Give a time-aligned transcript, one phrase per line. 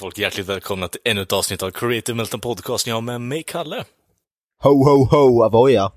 [0.00, 2.86] Folk, hjärtligt välkomna till ännu ett avsnitt av Creative Melton Podcast.
[2.86, 3.84] Jag har med mig Kalle.
[4.62, 5.92] Ho, ho, ho, Avoya.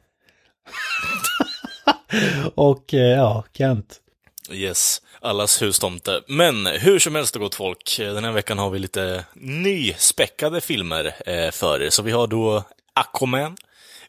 [2.55, 3.99] Och eh, ja, Kent.
[4.51, 6.21] Yes, allas hustomte.
[6.27, 11.51] Men hur som helst gott folk, den här veckan har vi lite nyspäckade filmer eh,
[11.51, 11.89] för er.
[11.89, 13.57] Så vi har då Aquaman,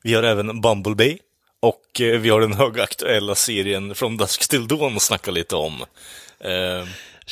[0.03, 1.19] vi har även Bumblebee
[1.61, 5.85] och eh, vi har den högaktuella serien From Dusk Till Dawn att snacka lite om.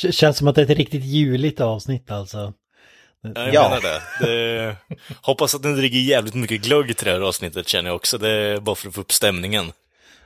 [0.01, 2.53] K- Känns som att det är ett riktigt juligt avsnitt alltså.
[3.35, 3.69] Jag Ja.
[3.69, 4.25] menar det.
[4.27, 4.75] det.
[5.21, 8.17] Hoppas att den dricker jävligt mycket glögg till det här avsnittet känner jag också.
[8.17, 9.71] Det är bara för att få upp stämningen.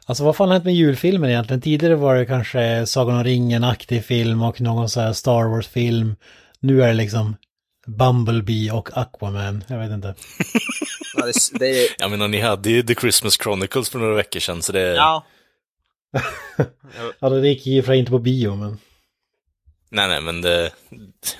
[0.06, 1.62] Alltså vad fan har hänt med julfilmer egentligen?
[1.62, 6.16] Tidigare var det kanske Sagan om ringen-aktig film och någon så här Star Wars-film.
[6.60, 7.36] Nu är det liksom
[7.88, 9.64] Bumblebee och Aquaman.
[9.68, 10.16] Jag vet inte.
[11.18, 14.62] Ja, det, det, Jag menar, ni hade ju The Christmas Chronicles för några veckor sedan,
[14.62, 14.80] så det...
[14.96, 15.26] ja.
[17.20, 18.78] Ja, det gick ju för inte på bio men.
[19.90, 20.72] Nej, nej, men det...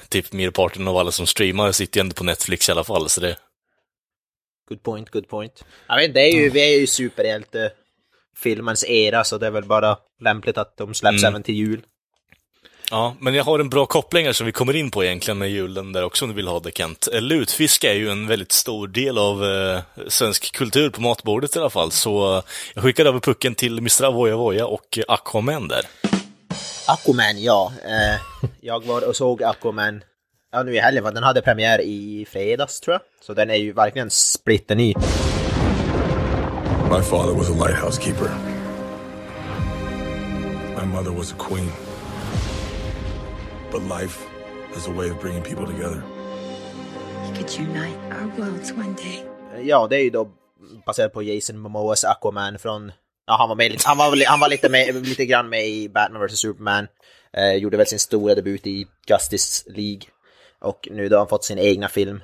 [0.10, 3.22] Typ merparten av alla som streamar sitter ju ändå på Netflix i alla fall, så
[3.22, 3.36] det...
[4.70, 5.66] Good point, good point.
[5.88, 7.72] Jag vet det är ju, vi är ju superhjälte
[8.38, 11.34] filmens era så det är väl bara lämpligt att de släpps Mm.
[11.34, 11.82] även till jul.
[12.92, 15.50] Ja, men jag har en bra koppling här som vi kommer in på egentligen med
[15.50, 17.08] julen där också om du vill ha det Kent.
[17.14, 21.60] Eh, Lutfisk är ju en väldigt stor del av eh, svensk kultur på matbordet i
[21.60, 24.04] alla fall, så eh, jag skickade över pucken till Mr.
[24.04, 25.82] Avoya Voya och Aquaman där.
[26.88, 27.72] Aquaman, ja.
[27.86, 28.20] Eh,
[28.62, 30.04] jag var och såg Aquaman
[30.52, 31.12] ja, nu i helgen, va?
[31.12, 33.02] den hade premiär i fredags tror jag.
[33.22, 34.94] Så den är ju verkligen splitterny.
[36.92, 38.30] My father was a lighthouse keeper.
[40.80, 41.72] My mother was a queen.
[43.72, 44.20] But life
[44.74, 46.02] has a way of bringing people together.
[47.30, 49.24] We could unite our worlds one day.
[49.64, 50.30] Ja, det är ju då
[50.86, 52.92] baserat på Jason Momoas Aquaman från...
[53.28, 56.28] Ja, han var med han var, han var lite, med, lite grann med i Batman
[56.28, 56.88] vs Superman.
[57.38, 60.02] Eh, gjorde väl sin stora debut i Justice League.
[60.62, 62.24] Och nu då har han fått sin egna film.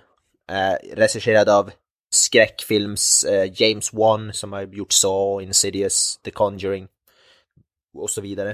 [0.51, 1.71] Eh, regisserad av
[2.13, 6.87] skräckfilms eh, James Wan som har gjort Saw, Insidious, The Conjuring
[7.97, 8.49] och så vidare.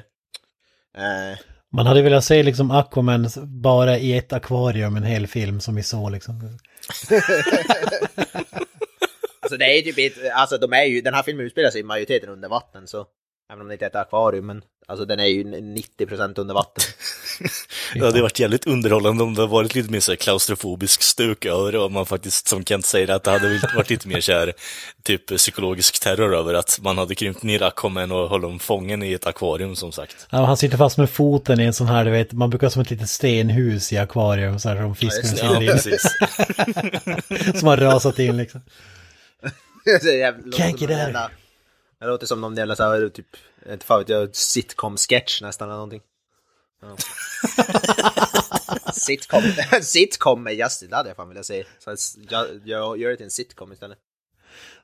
[0.98, 1.40] Eh,
[1.72, 3.30] Man hade velat se liksom Aquaman
[3.62, 6.42] bara i ett akvarium, en hel film som vi såg liksom.
[9.50, 11.82] Alltså det är ju typ ett, alltså de är ju, den här filmen utspelar sig
[11.82, 13.08] i majoriteten under vatten så
[13.54, 16.84] Även om det inte är ett akvarium men alltså den är ju 90% under vatten.
[17.94, 21.46] Det hade varit jävligt underhållande om det hade varit lite mer så här klaustrofobisk stuk
[21.46, 24.32] över det och man faktiskt, som Kent säger, att det hade varit lite mer så
[24.32, 24.54] här,
[25.04, 29.14] typ psykologisk terror över att man hade krympt ner Aquaman och höll dem fången i
[29.14, 30.28] ett akvarium som sagt.
[30.30, 32.72] Ja, han sitter fast med foten i en sån här, du vet, man brukar ha
[32.72, 35.06] som ett litet stenhus i akvarium så här som det.
[35.06, 35.68] Ja, sitter i.
[35.68, 36.02] precis.
[37.60, 38.62] Som har rasat in liksom.
[40.02, 41.32] det, jävla- Can't som get out.
[42.00, 43.28] det låter som någon jävla så här, typ,
[43.72, 46.02] inte fan vet jag, sitcom-sketch nästan eller någonting.
[46.82, 46.96] Ja.
[48.94, 49.44] sitcom,
[49.82, 51.66] sitcom med Justin, det hade jag fan velat säga.
[51.80, 51.96] Så
[52.30, 53.98] jag, jag gör det till en sitcom istället.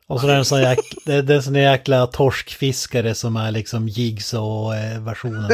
[0.07, 3.35] Och så är det en sån jäkla, det, det är en sån jäkla torskfiskare som
[3.35, 5.51] är liksom Jigsaw-versionen.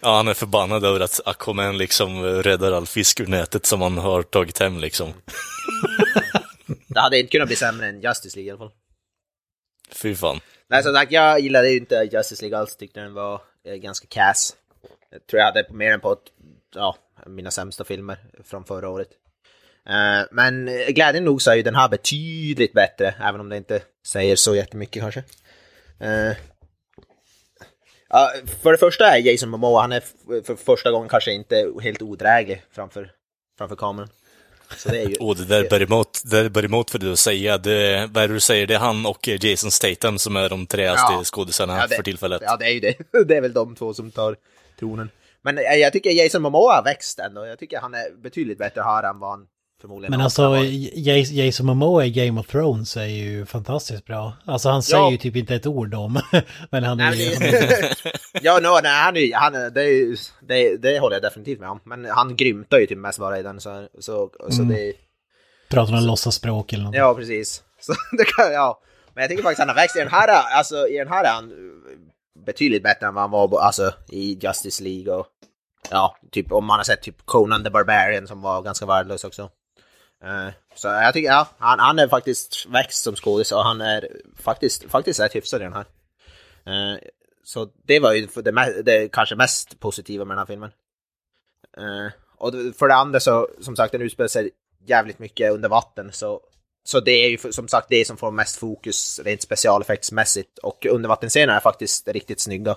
[0.00, 3.98] Ja, han är förbannad över att Aquaman liksom räddar all fisk ur nätet som han
[3.98, 5.12] har tagit hem liksom.
[6.94, 8.72] Det hade inte kunnat bli sämre än Justice League i alla fall.
[9.92, 10.40] Fy fan.
[10.68, 14.06] Nej, som sagt, jag gillade ju inte Justice League alls, tyckte den var eh, ganska
[14.06, 14.56] kass.
[15.10, 16.32] Jag tror jag hade mer än på ett,
[16.74, 16.96] ja,
[17.26, 19.08] mina sämsta filmer från förra året.
[19.88, 23.82] Eh, men glädjande nog så är ju den här betydligt bättre, även om det inte
[24.06, 25.24] säger så jättemycket kanske.
[26.00, 26.36] Eh,
[28.08, 30.02] ja, för det första är Jason Momoa, han är
[30.42, 33.12] för första gången kanske inte helt odräglig framför,
[33.58, 34.08] framför kameran.
[34.76, 35.16] Så det är ju...
[35.20, 37.58] Och det där bär emot, det där bär emot för det att säga.
[37.58, 38.66] Det, vad är det du säger?
[38.66, 41.24] Det är han och Jason Statham som är de träaste Ja.
[41.24, 42.42] skådisarna Ja, för tillfället.
[42.44, 42.94] Ja, det är ju det.
[43.26, 44.36] Det är väl de två som tar
[44.78, 45.10] tronen.
[45.42, 47.46] Men jag tycker Jason Momoa har växt ändå.
[47.46, 49.46] Jag tycker han är betydligt bättre här än vad han
[49.80, 50.56] förmodligen Men alltså,
[51.32, 54.32] Jason Momoa i Game of Thrones är ju fantastiskt bra.
[54.44, 55.10] Alltså han säger Ja.
[55.10, 56.20] ju typ inte ett ord om.
[56.70, 57.30] Men han är ju...
[58.42, 60.16] ja, no, nej, han, är, han är- det, är,
[60.48, 61.80] det, det håller jag definitivt med om.
[61.84, 63.60] Men han grymtar ju typ mest bara i den.
[63.60, 64.74] Så, så, så Mm.
[64.74, 64.92] det
[65.70, 66.94] Pratar någon låtsasspråk eller något.
[66.94, 67.62] Ja, precis.
[67.80, 68.80] Så det kan, ja.
[69.14, 69.96] Men jag tycker faktiskt han har växt.
[69.96, 70.28] I den här,
[70.58, 71.52] alltså, i den här är han
[72.46, 75.26] betydligt bättre än vad han var alltså, i Justice League och
[75.90, 79.48] ja, typ om man har sett typ Conan the Barbarian som var ganska värdelös också.
[80.24, 84.08] Eh, så jag tycker, ja, han, han är faktiskt växt som skådis och han är
[84.36, 85.86] faktiskt, faktiskt rätt hyfsad i den här.
[86.66, 86.98] Eh,
[87.44, 90.70] så det var ju det, det kanske mest positiva med den här filmen.
[91.76, 94.50] Eh, och för det andra så, som sagt, den utspelar sig
[94.86, 96.40] jävligt mycket under vatten, så,
[96.84, 100.58] så det är ju som sagt det som får mest fokus rent specialeffektsmässigt.
[100.58, 102.76] Och undervattensscenerna är faktiskt riktigt snygga.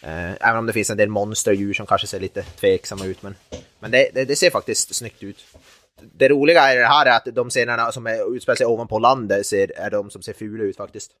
[0.00, 3.34] Även om det finns en del monsterdjur som kanske ser lite tveksamma ut, men,
[3.80, 5.44] men det, det, det ser faktiskt snyggt ut.
[6.02, 9.72] Det roliga i det här är att de scenerna som utspelar sig ovanpå landet ser,
[9.76, 11.12] är de som ser fula ut faktiskt.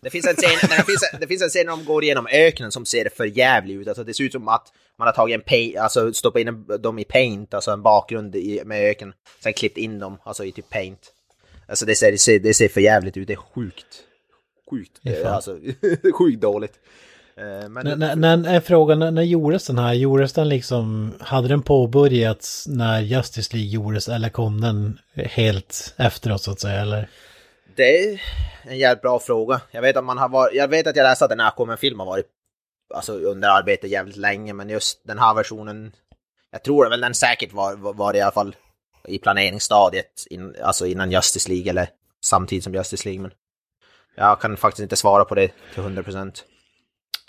[0.00, 2.72] Det finns, en scen, det, finns, det finns en scen när de går igenom öknen
[2.72, 3.88] som ser för jävligt ut.
[3.88, 6.82] Alltså det ser ut som att man har tagit en paint, alltså stoppat in en,
[6.82, 9.12] dem i paint, alltså en bakgrund i, med öken.
[9.42, 11.12] Sen klippt in dem, alltså i typ paint.
[11.68, 14.04] Alltså det ser, det ser, det ser för jävligt ut, det är sjukt.
[14.70, 15.58] Sjukt, alltså
[16.18, 16.78] sjukt dåligt.
[17.40, 19.92] Eh, men när, när, är frågan, när, när gjordes den här?
[19.94, 26.42] Gjordes den liksom, hade den påbörjats när Justice League gjordes eller kom den helt efteråt
[26.42, 26.80] så att säga?
[26.80, 27.08] Eller?
[27.76, 28.22] Det är
[28.62, 29.60] en jävligt bra fråga.
[29.70, 31.76] Jag vet att man har varit, jag vet att jag läste att den här kommer
[31.76, 32.26] film har varit
[32.94, 35.92] alltså, under arbete jävligt länge, men just den här versionen,
[36.50, 38.56] jag tror väl den säkert var, var, var i alla fall
[39.08, 41.88] i planeringsstadiet, in, alltså innan Justice League eller
[42.24, 43.30] samtidigt som Justice League, men
[44.16, 46.44] jag kan faktiskt inte svara på det till 100 procent.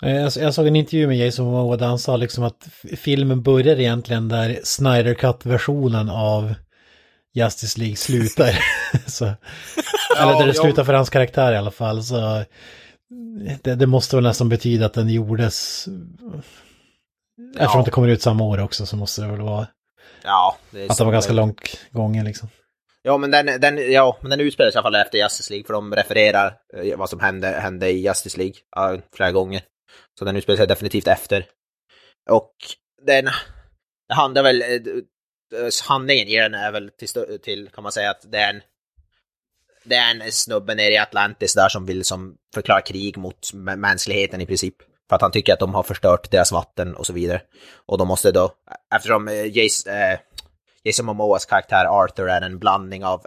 [0.02, 3.80] Eh, jag såg en intervju med Jason Momoa där han sa liksom att filmen börjar
[3.80, 6.54] egentligen där Snyder Cut-versionen av
[7.34, 8.58] Justice League slutar.
[9.06, 12.02] så, ja, eller där det slutar för hans karaktär i alla fall.
[12.02, 12.44] Så
[13.62, 15.88] det, det, måste väl nästan betyda att den gjordes...
[17.54, 17.60] Ja.
[17.60, 19.66] Eftersom det kommer ut samma år också så måste det väl vara...
[20.24, 22.48] Ja, det Att det var ganska långt gången liksom.
[23.02, 25.66] Ja, men den, den, ja, men den utspelar sig i alla fall efter Justice League,
[25.66, 28.54] för de refererar eh, vad som hände, hände i Justice League
[28.94, 29.62] uh, flera gånger.
[30.18, 31.46] Så den utspelar sig definitivt efter.
[32.30, 32.54] Och
[33.06, 33.28] den
[34.08, 38.32] det handlar väl, eh, handlingen i den är väl till, till kan man säga att
[38.32, 38.62] det är en
[39.84, 44.40] det är en snubbe nere i Atlantis där som vill som förklara krig mot mänskligheten
[44.40, 44.74] i princip.
[45.08, 47.40] För att han tycker att de har förstört deras vatten och så vidare.
[47.86, 48.52] Och de måste då,
[48.94, 50.18] eftersom eh, Jason, äh, eh,
[50.84, 53.24] Jason Momoas karaktär Arthur är en blandning av,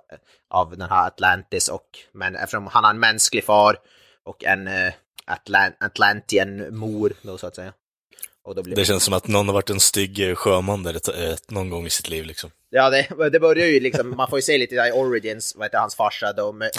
[0.49, 3.77] av den här Atlantis och, men eftersom han har en mänsklig far
[4.23, 4.69] och en
[5.27, 7.73] Atlant Atlantian-mor då så att säga.
[8.63, 8.75] Blir...
[8.75, 11.85] Det känns som att någon har varit en stygg eh, sjöman där eh, någon gång
[11.85, 12.51] i sitt liv liksom.
[12.69, 15.77] Ja, det, det börjar ju liksom, man får ju se lite i Origins, vad heter
[15.77, 16.57] hans farsa, de,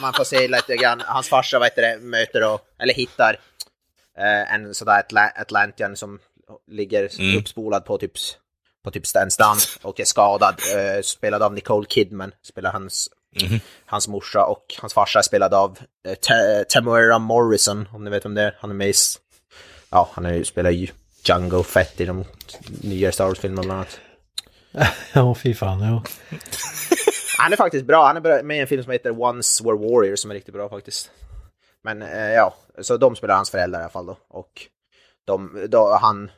[0.00, 3.38] man får se lite grann, hans farsa, vad heter det, möter och, eller hittar
[4.18, 6.18] eh, en sådär Atla Atlantian som
[6.66, 7.38] ligger mm.
[7.38, 8.12] uppspolad på typ,
[8.84, 13.60] på typ en strand och är skadad, eh, spelad av Nicole Kidman, spelar hans Mm.
[13.86, 15.78] Hans morsa och hans farsa är spelad av
[16.08, 18.56] eh, Tamara Morrison, om ni vet vem det är.
[18.60, 18.92] Han är med i,
[19.90, 20.88] ja, han är, spelar ju
[21.24, 22.24] Django Fett i de
[22.82, 24.00] nya Star Wars-filmerna bland annat.
[25.12, 26.02] ja, fy fan, ja.
[27.38, 28.06] han är faktiskt bra.
[28.06, 30.68] Han är med i en film som heter Once Were Warriors som är riktigt bra
[30.68, 31.10] faktiskt.
[31.82, 34.18] Men eh, ja, så de spelar hans föräldrar i alla fall då.
[34.28, 34.66] Och
[35.24, 36.30] de, då, han,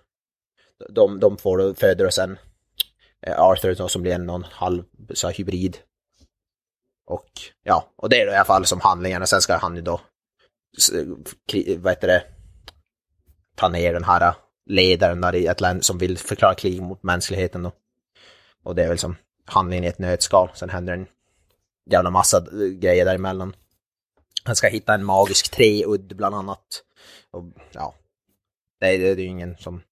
[0.88, 2.38] de, de får föder och sen
[3.26, 4.82] eh, Arthur som blir en någon halv
[5.14, 5.78] så hybrid
[7.06, 7.30] och
[7.62, 9.22] ja, och det är då i alla fall som handlingen.
[9.22, 10.00] Och sen ska han ju då,
[11.78, 12.24] vad heter det,
[13.56, 14.34] ta ner den här
[14.66, 17.72] ledaren där i ett land som vill förklara krig mot mänskligheten då.
[18.62, 20.50] Och det är väl som handlingen i ett nötskal.
[20.54, 21.06] Sen händer en
[21.90, 22.46] jävla massa
[22.78, 23.56] grejer däremellan.
[24.44, 26.82] Han ska hitta en magisk treudd bland annat.
[27.30, 27.94] Och ja,
[28.80, 29.82] det är, det är ju ingen som...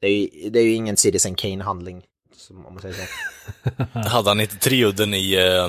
[0.00, 2.02] Det är ju, det är ju ingen Citizen Kane-handling,
[2.50, 3.98] om man säger så.
[4.08, 5.68] Hade han inte treudden i, eh,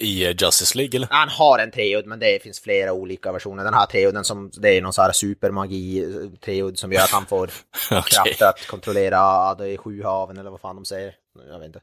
[0.00, 1.08] i eh, Justice League eller?
[1.10, 3.64] Han har en treudd men det finns flera olika versioner.
[3.64, 6.04] Den här treudden som, det är någon sån här supermagi
[6.46, 7.50] eh, som gör att han får
[7.90, 8.02] okay.
[8.10, 11.14] kraft att kontrollera det sju haven eller vad fan de säger.
[11.48, 11.80] Jag vet inte.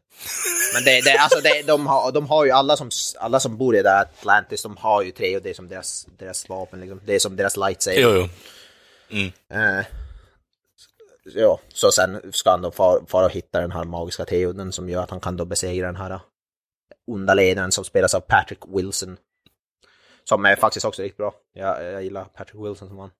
[0.74, 3.76] Men det, det, alltså det, de, har, de har ju alla som, alla som bor
[3.76, 7.02] i det Atlantis, de har ju treudd, det är som deras, deras vapen liksom.
[7.06, 8.02] Det är som deras lightsaber.
[8.02, 8.30] Jo, jo.
[9.10, 9.32] Mm.
[9.78, 9.86] Uh,
[11.36, 15.04] ja, så sen ska han då fara och hitta den här magiska treudden som gör
[15.04, 16.20] att han kan då besegra den här
[17.08, 19.18] onda ledaren som spelas av Patrick Wilson.
[20.24, 21.34] Som är faktiskt också riktigt bra.
[21.54, 23.12] Jag, jag gillar Patrick Wilson som han.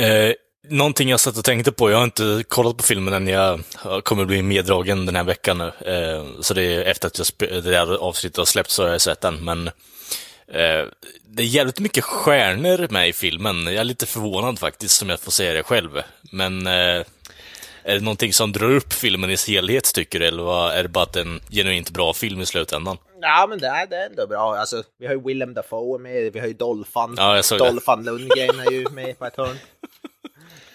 [0.00, 0.34] Eh,
[0.68, 3.60] någonting jag satt och tänkte på, jag har inte kollat på filmen än, jag
[4.04, 5.92] kommer bli meddragen den här veckan nu.
[5.92, 9.00] Eh, så det är efter att jag, det här avsnittet har släppts så har jag
[9.00, 9.68] sett den, men
[10.48, 10.84] eh,
[11.26, 13.64] det är jävligt mycket stjärnor med i filmen.
[13.64, 16.02] Jag är lite förvånad faktiskt, om jag får säga det själv.
[16.32, 17.04] Men eh,
[17.88, 20.88] är det någonting som drar upp filmen i sin helhet tycker du, eller är det
[20.88, 22.98] bara en genuint bra film i slutändan?
[23.20, 24.56] Ja, men det är, det är ändå bra.
[24.56, 27.14] Alltså, vi har ju Willem Dafoe med, vi har ju Dolphan.
[27.16, 27.58] Ja, det.
[27.58, 29.56] Dolphan Lundgren är ju med på ett hörn.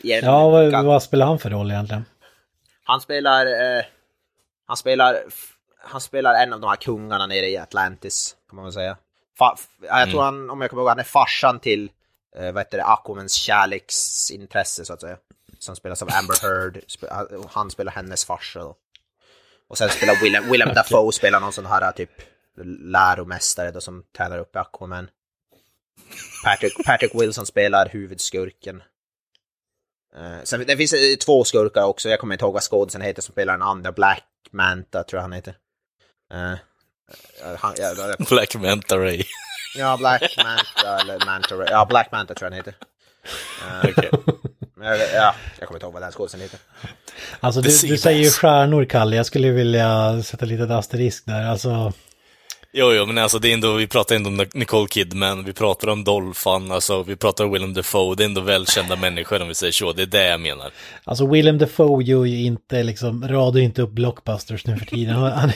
[0.02, 2.06] Igen, Ja, vad, vad spelar han för roll egentligen?
[2.84, 3.46] Han spelar...
[3.46, 3.84] Eh,
[4.68, 5.24] han spelar...
[5.86, 8.98] Han spelar en av de här kungarna nere i Atlantis, kan man väl säga.
[9.38, 11.90] Fa, jag tror han, om jag kommer ihåg, han är farsan till,
[12.38, 15.18] eh, vad heter det, Aquamans kärleksintresse, så att säga.
[15.64, 16.78] Som spelas av Amber Heard.
[16.78, 18.76] Sp- han- spelar hennes farsa då.
[19.68, 22.10] Och sen spelar Willem, Willem Dafoe spelar någon sån här typ
[22.82, 25.10] läromästare då som tränar upp Aquaman.
[26.46, 28.84] Patrick, Patrick Wilson spelar huvudskurken.
[30.18, 33.22] Uh, sen, det finns eh, två skurkar också, jag kommer inte ihåg vad skådisen heter
[33.22, 35.56] som spelar den andra, Black Manta tror jag han heter.
[36.34, 36.54] Eh,
[37.58, 39.24] han, ja, det- Black Manta Ray.
[39.78, 41.68] ja, Black Manta eller Manta Ray.
[41.70, 42.76] Ja, Black Manta tror jag han heter.
[43.62, 44.10] Eh,
[44.62, 46.60] men jag- ja, jag kommer inte ihåg vad den skådisen heter.
[47.40, 49.16] Alltså du, du säger ju stjärnor, Kalle.
[49.16, 51.46] Jag skulle vilja sätta lite asterisk där.
[51.48, 51.94] Alltså,
[52.76, 55.88] Jo, jo, men alltså det är ändå, vi pratar ändå om Nicole Kidman, vi pratar
[55.88, 59.56] om Dolphan, alltså vi pratar om Willem Dafoe, det är ändå välkända människor om vi
[59.56, 60.72] säger så, det är det jag menar.
[61.04, 65.16] alltså Willem Dafoe gör ju inte liksom, radar ju inte upp blockbusters nu för tiden.
[65.16, 65.52] Han, han,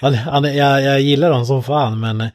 [0.00, 2.28] han, han, jag, jag gillar honom som fan, men,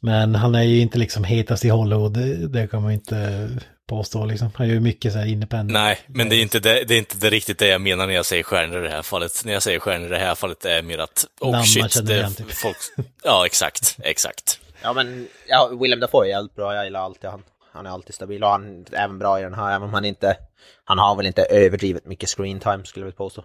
[0.00, 2.12] men han är ju inte liksom hetast i Hollywood.
[2.12, 3.48] Det, det kan man ju inte
[3.88, 4.50] påstå liksom.
[4.54, 5.72] Han gör ju mycket så här independent.
[5.72, 8.14] Nej, men det är inte det, det är inte det riktigt det jag menar när
[8.14, 9.42] jag säger stjärnor i det här fallet.
[9.44, 11.92] När jag säger stjärnor i det här fallet är mer att, Namn oh man shit,
[11.92, 12.52] känner det igen, typ.
[12.52, 12.76] folk...
[13.22, 14.60] Ja, exakt, exakt.
[14.82, 17.42] Ja, men ja, Willem Dafoe är jävligt bra, jag gillar alltid han.
[17.72, 20.04] Han är alltid stabil och han är även bra i den här, även om han
[20.04, 20.36] inte...
[20.84, 23.44] Han har väl inte överdrivet mycket screen time skulle jag vilja påstå.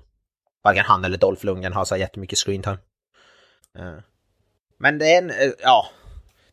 [0.64, 2.78] Varken han eller Dolph Lundgren har så jättemycket screen time.
[3.80, 4.00] Eh,
[4.80, 5.90] Men det är en, eh, ja.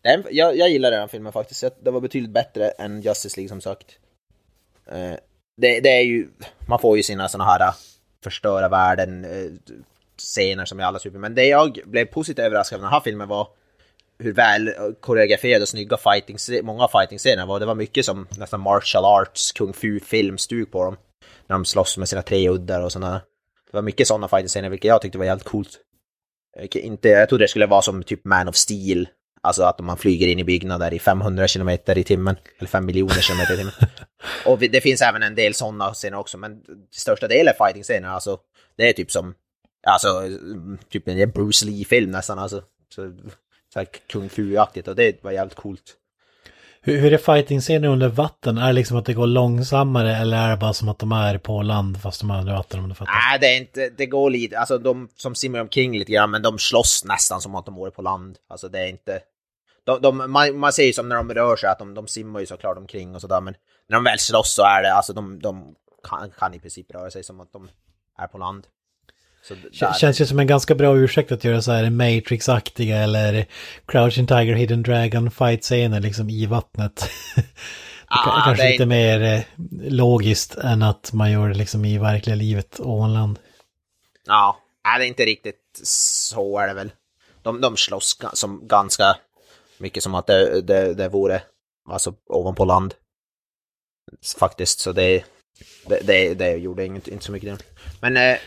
[0.03, 1.65] Den, jag, jag gillar den här filmen faktiskt.
[1.81, 3.87] den var betydligt bättre än Justice League som sagt.
[4.87, 5.15] Eh,
[5.57, 6.29] Det, det är ju,
[6.69, 7.75] man får ju sina såna här äh,
[8.25, 9.51] förstöra världen eh,
[10.19, 11.19] scener som i alla super.
[11.19, 13.49] Men det jag blev positivt överraskad av den här filmen var
[14.19, 17.61] hur väl koreograferade och snygga fighting, många fighting-scener var.
[17.61, 20.97] Det var mycket som nästan martial arts, kung fu-filmstug på dem.
[21.47, 23.13] När de slåss med sina tre uddar och sådana.
[23.71, 25.79] Det var mycket sådana fighting-scener, vilket jag tyckte var jävligt coolt.
[26.57, 29.09] Eh, inte, jag trodde det skulle vara som typ Man of Steel.
[29.43, 32.37] Alltså att man flyger in i byggnader i 500 km i timmen.
[32.59, 33.75] Eller 5 miljoner km i timmen.
[34.47, 38.39] Och det finns även en del sådana scener också, men största delen fighting-scener, alltså
[38.77, 39.35] det är typ som,
[39.87, 42.63] alltså mm, typ en Bruce Lee-film nästan, alltså.
[42.95, 43.13] Så,
[43.73, 45.97] så här kung fu-aktigt och det var jävligt coolt.
[46.83, 48.59] Hur, hur är fighting-scener under vatten?
[48.59, 51.39] Är det liksom att det går långsammare eller är det bara som att de är
[51.39, 53.13] på land fast de är under vatten om du fattar?
[53.13, 56.43] Nej, det är inte, det går lite, alltså de som simmar omkring lite grann, men
[56.43, 58.39] de slåss nästan som att de vore på land.
[58.49, 59.21] Alltså det är inte,
[59.85, 62.41] de, de, man, man ser ju som när de rör sig att de, de simmar
[62.41, 63.55] ju såklart omkring och sådär, men
[63.89, 65.75] när de väl slåss så är det, alltså de, de
[66.09, 67.69] kan, kan i princip röra sig som att de
[68.19, 68.67] är på land.
[69.73, 73.47] Känns ju som en ganska bra ursäkt att göra så här Matrix-aktiga eller
[73.87, 77.11] Crouching Tiger, Hidden Dragon fight-scener liksom i vattnet.
[78.13, 79.43] Ah, är kanske är lite mer eh,
[79.91, 83.39] logiskt än att man gör det liksom i verkliga livet ovan land.
[84.27, 86.93] Ja, nej, det är inte riktigt så är det väl.
[87.43, 89.17] De, de slåss som ganska
[89.79, 91.43] mycket som att det, det, det vore
[91.89, 92.95] alltså, ovanpå land.
[94.39, 95.25] Faktiskt, så det,
[95.87, 97.65] det, det, det gjorde inget, inte så mycket.
[98.01, 98.39] Men eh,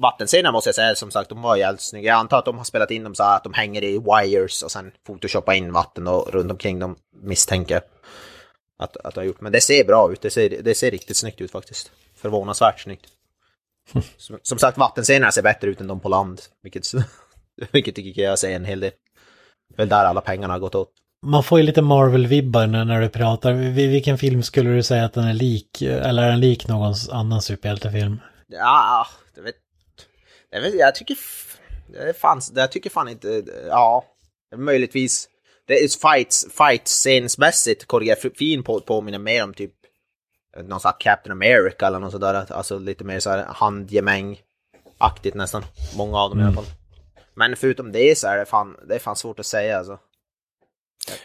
[0.00, 2.08] vattenscenerna måste jag säga, som sagt, de var jävligt snygga.
[2.10, 4.70] Jag antar att de har spelat in dem så att de hänger i wires och
[4.70, 7.82] sen photoshoppa in vatten och runt omkring dem misstänker jag
[8.78, 9.40] att, att de har gjort.
[9.40, 11.90] Men det ser bra ut, det ser, det ser riktigt snyggt ut faktiskt.
[12.16, 13.06] Förvånansvärt snyggt.
[14.16, 16.40] Som, som sagt, vattenscenerna ser bättre ut än de på land.
[16.62, 16.84] Vilket,
[17.72, 18.92] vilket tycker jag säger en hel del.
[19.76, 20.90] Väl där alla pengarna har gått åt.
[21.26, 23.52] Man får ju lite Marvel-vibbar när, när du pratar.
[23.52, 25.82] Vil- Vilken film skulle du säga att den är lik?
[25.82, 28.20] Eller är den lik någon annan superhjältefilm?
[28.48, 29.54] Ja, det vet,
[30.50, 30.94] jag.
[30.94, 31.16] tycker...
[32.12, 33.42] fanns, jag tycker fan inte...
[33.68, 34.04] Ja,
[34.56, 35.28] möjligtvis.
[35.66, 39.72] Det är fights, fight-scensmässigt koreografin på, påminner mer om typ
[40.64, 42.52] någon sån Captain America eller något sådär.
[42.52, 45.64] Alltså lite mer så här handgemäng-aktigt nästan.
[45.96, 46.66] Många av dem i alla fall.
[47.34, 49.98] Men förutom det så är det fan, det är fan svårt att säga alltså.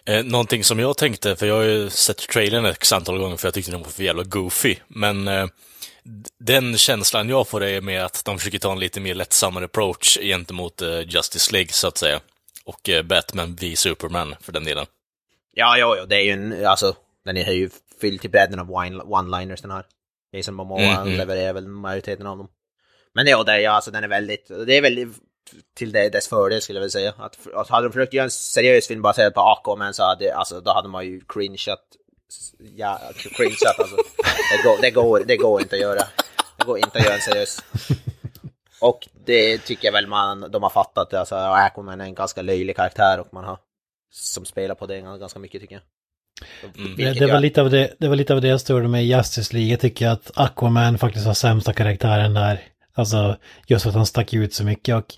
[0.05, 3.47] Eh, någonting som jag tänkte, för jag har ju sett trailern ett antal gånger för
[3.47, 5.47] jag tyckte den var för jävla goofy, men eh,
[6.39, 10.17] den känslan jag får är med att de försöker ta en lite mer lättsammare approach
[10.21, 12.19] gentemot eh, Justice League, så att säga.
[12.65, 14.85] Och eh, Batman v Superman, för den delen.
[15.53, 16.95] Ja, ja, ja, det är ju en, alltså,
[17.25, 17.69] den är ju
[18.01, 19.85] fylld till bredden av one-liners den här.
[20.31, 21.17] Jason Momoa Mm, mm.
[21.17, 22.47] levererar väl majoriteten av dem.
[23.13, 25.09] Men ja, det, är- ja, alltså den är väldigt, det är väldigt
[25.77, 27.13] till det, dess fördel skulle jag vilja säga.
[27.17, 30.61] Att, att hade de försökt göra en seriös film baserad på Aquaman så hade, alltså,
[30.61, 31.79] då hade man ju cringeat,
[32.75, 33.01] ja,
[33.37, 33.95] cringeat alltså.
[34.51, 36.03] Det går, det går, det går inte att göra.
[36.57, 37.59] Det går inte att göra en seriös.
[38.81, 41.13] Och det tycker jag väl man, de har fattat.
[41.13, 43.57] Alltså, Aquaman är en ganska löjlig karaktär och man har
[44.11, 45.83] som spelar på det ganska mycket tycker jag.
[46.97, 49.07] Det, det, var lite av det, det var lite av det jag störde med i
[49.07, 49.71] Justice League.
[49.71, 52.61] Jag tycker att Aquaman faktiskt har sämsta karaktären där.
[52.97, 53.35] Alltså
[53.67, 55.15] just för att han stack ut så mycket och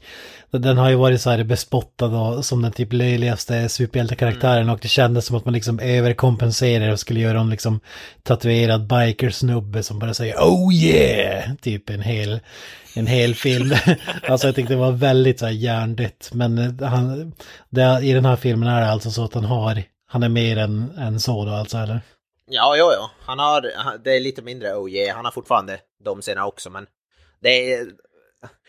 [0.52, 4.74] den har ju varit så här bespottad och, som den typ löjligaste superhjältekaraktären mm.
[4.74, 7.80] och det kändes som att man liksom överkompenserar och skulle göra en liksom
[8.24, 12.40] tatuerad bikersnubbe som bara säger oh yeah, typ en hel,
[12.96, 13.76] en hel film.
[14.28, 17.34] alltså jag tyckte det var väldigt så här hjärndött men han,
[17.70, 20.58] det, i den här filmen är det alltså så att han har, han är mer
[20.58, 22.02] än, än så då alltså eller?
[22.50, 23.10] Ja, jo, jo.
[23.26, 23.62] Han har,
[24.04, 26.88] det är lite mindre oh yeah, han har fortfarande de scenerna också men
[27.42, 27.92] är,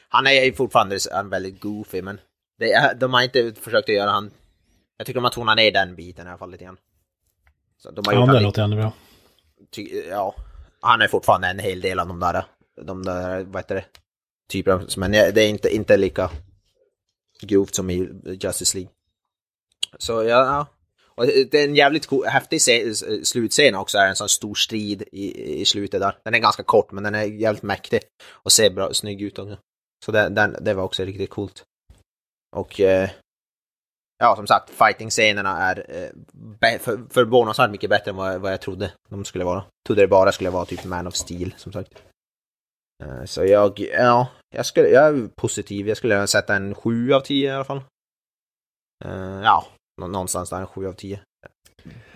[0.08, 2.20] han är ju fortfarande väldigt goofy, men
[2.58, 4.30] det de har inte försökt att göra han...
[4.96, 6.76] Jag tycker de har tonat ner den biten i alla fall lite grann.
[7.78, 8.92] Så de har ja, det låter ändå bra.
[9.70, 10.34] Ty, ja,
[10.80, 12.44] han är fortfarande en hel del av de där,
[12.82, 13.84] de där, vad heter det,
[14.48, 16.30] typerna, men det är inte, inte lika
[17.40, 18.92] grovt som i Justice League.
[19.98, 20.66] Så ja.
[21.18, 22.62] Och det är en jävligt cool, häftig
[23.22, 26.16] slutscen också, är en sån stor strid i, i slutet där.
[26.24, 29.58] Den är ganska kort, men den är jävligt mäktig och ser bra, snygg ut också.
[30.04, 31.64] Så den, den, det var också riktigt coolt.
[32.56, 33.10] Och eh,
[34.18, 38.92] ja, som sagt, fighting-scenerna är eh, för, förvånansvärt mycket bättre än vad, vad jag trodde
[39.08, 39.64] de skulle vara.
[39.86, 42.02] Trodde det bara skulle vara typ Man of Steel, som sagt.
[43.04, 45.88] Eh, så jag, ja, jag, skulle, jag är positiv.
[45.88, 47.82] Jag skulle sätta en 7 av 10 i alla fall.
[49.04, 49.66] Eh, ja,
[50.06, 51.20] någonstans där, en 7 av 10.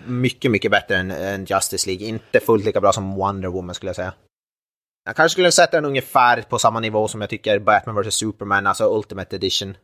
[0.05, 2.07] Mycket, mycket bättre än, än Justice League.
[2.07, 4.13] Inte fullt lika bra som Wonder Woman skulle jag säga.
[5.05, 8.67] Jag kanske skulle sätta den ungefär på samma nivå som jag tycker Batman vs Superman,
[8.67, 9.77] alltså Ultimate Edition,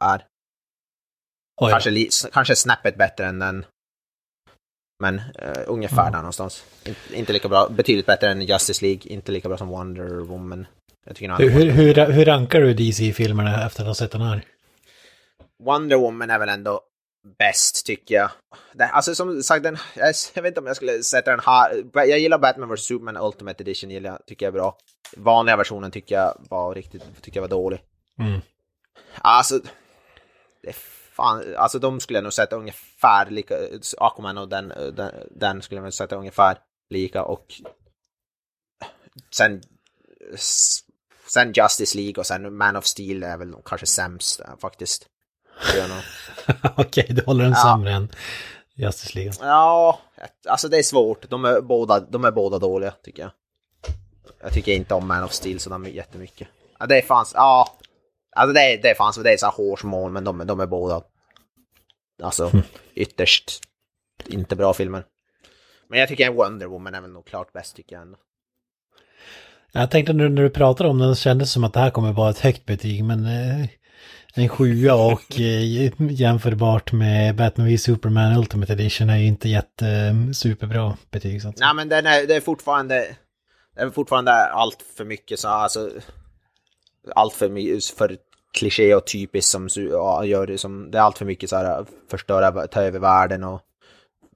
[0.00, 0.24] är.
[1.60, 1.70] Oj.
[1.70, 3.66] Kanske, kanske snäppet bättre än den.
[5.02, 6.12] Men uh, ungefär mm.
[6.12, 6.64] där någonstans.
[6.84, 10.66] In, inte lika bra, betydligt bättre än Justice League, inte lika bra som Wonder Woman.
[11.06, 14.42] hur, hur, hur, hur rankar du DC-filmerna efter att ha sett den här?
[15.64, 16.80] Wonder Woman är väl ändå
[17.38, 18.30] bäst tycker jag.
[18.92, 21.84] Alltså som sagt, den, jag, jag, vet inte om jag skulle sätta den här.
[21.94, 24.76] Jag gillar Batman vs Superman Ultimate Edition, gillar, tycker jag är bra.
[25.16, 27.80] Vanliga versionen tycker jag var riktigt, tycker jag var dålig.
[28.20, 28.40] Mm.
[29.18, 29.60] Alltså,
[30.62, 30.76] det
[31.16, 33.54] fan, alltså de skulle jag nog sätta ungefär lika,
[33.98, 36.58] Aquaman och den, den, den skulle jag nog sätta ungefär
[36.90, 37.46] lika och
[39.30, 39.62] sen
[41.28, 45.06] sen Justice League och sen Man of Steel är väl kanske sämst faktiskt.
[46.76, 47.62] Okej, du håller den ja.
[47.62, 48.08] sämre än
[48.74, 49.32] Justice League.
[49.40, 50.00] Ja,
[50.48, 51.30] alltså det är svårt.
[51.30, 53.30] De är, båda, de är båda dåliga tycker jag.
[54.40, 56.48] Jag tycker inte om Man of Steel så de är jättemycket.
[56.78, 57.78] Ja, det fanns, ja.
[58.36, 61.02] Alltså det, det fanns, det är så här hårsmål men de, de är båda
[62.22, 62.64] alltså mm.
[62.94, 63.60] ytterst
[64.26, 65.04] inte bra filmer.
[65.88, 68.18] Men jag tycker Wonder Woman är väl nog klart bäst tycker jag ändå.
[69.72, 72.30] Jag tänkte nu när du pratar om den kändes som att det här kommer vara
[72.30, 73.68] ett högt betyg men eh,
[74.34, 79.86] en sjua och eh, jämförbart med Batman v Superman Ultimate Edition är ju inte jätte
[79.86, 81.42] eh, superbra betyg.
[81.42, 83.16] Så Nej men den är, det är fortfarande,
[83.74, 85.90] det är fortfarande allt för mycket så alltså,
[87.14, 88.16] allt för, för
[88.52, 91.84] kliché och typiskt som ja, gör det som, det är allt för mycket så här
[92.10, 93.60] förstöra, ta över världen och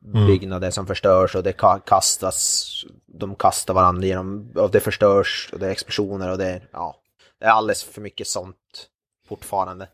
[0.05, 0.27] mm.
[0.27, 2.69] byggnader som förstörs och det kastas,
[3.07, 6.97] de kastar varandra genom, och det förstörs och det är explosioner och det, ja,
[7.41, 8.89] det är alldeles för mycket sånt
[9.29, 9.89] fortfarande.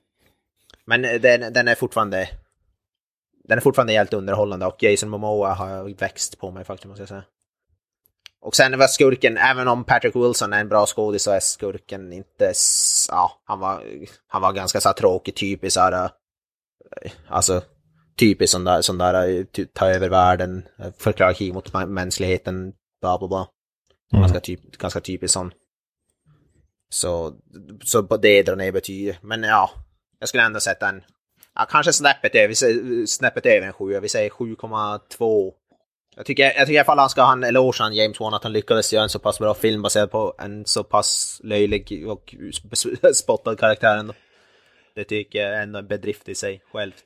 [0.85, 2.29] Men den, den är fortfarande
[3.45, 7.09] den är fortfarande helt underhållande och Jason Momoa har växt på mig faktiskt måste jag
[7.09, 7.25] säga.
[8.41, 12.13] Och sen var skurken, även om Patrick Wilson är en bra skådis så är skurken
[12.13, 12.53] inte,
[13.09, 13.85] ja, han var,
[14.27, 16.11] han var ganska så här tråkig, typisk så här,
[17.29, 17.63] alltså
[18.19, 23.49] typiskt sån där, sån där ta över världen, förklara krig mot mänskligheten, bla bla bla.
[24.13, 24.23] Mm.
[24.23, 25.53] Ganska, typ, ganska typiskt sån.
[26.91, 27.35] Så,
[27.85, 29.17] så på det drar ner betyget.
[29.23, 29.71] Men ja,
[30.19, 31.03] jag skulle ändå sätta en,
[31.55, 35.53] ja, kanske snäppet över, snäppet över en 7, vi säger 7,2.
[36.17, 38.35] Jag tycker, jag tycker i alla fall han ska ha en eloge han James Wan
[38.35, 42.05] att han lyckades göra en så pass bra film baserad på en så pass löjlig
[42.09, 42.35] och
[43.15, 44.15] spottad karaktär ändå.
[44.95, 47.05] Det tycker jag är ändå en bedrift i sig självt.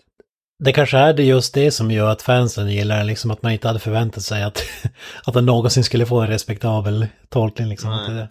[0.65, 3.53] Det kanske är det just det som gör att fansen gillar den, liksom att man
[3.53, 4.63] inte hade förväntat sig att,
[5.27, 7.91] att den någonsin skulle få en respektabel tolkning liksom.
[7.91, 8.29] Nej.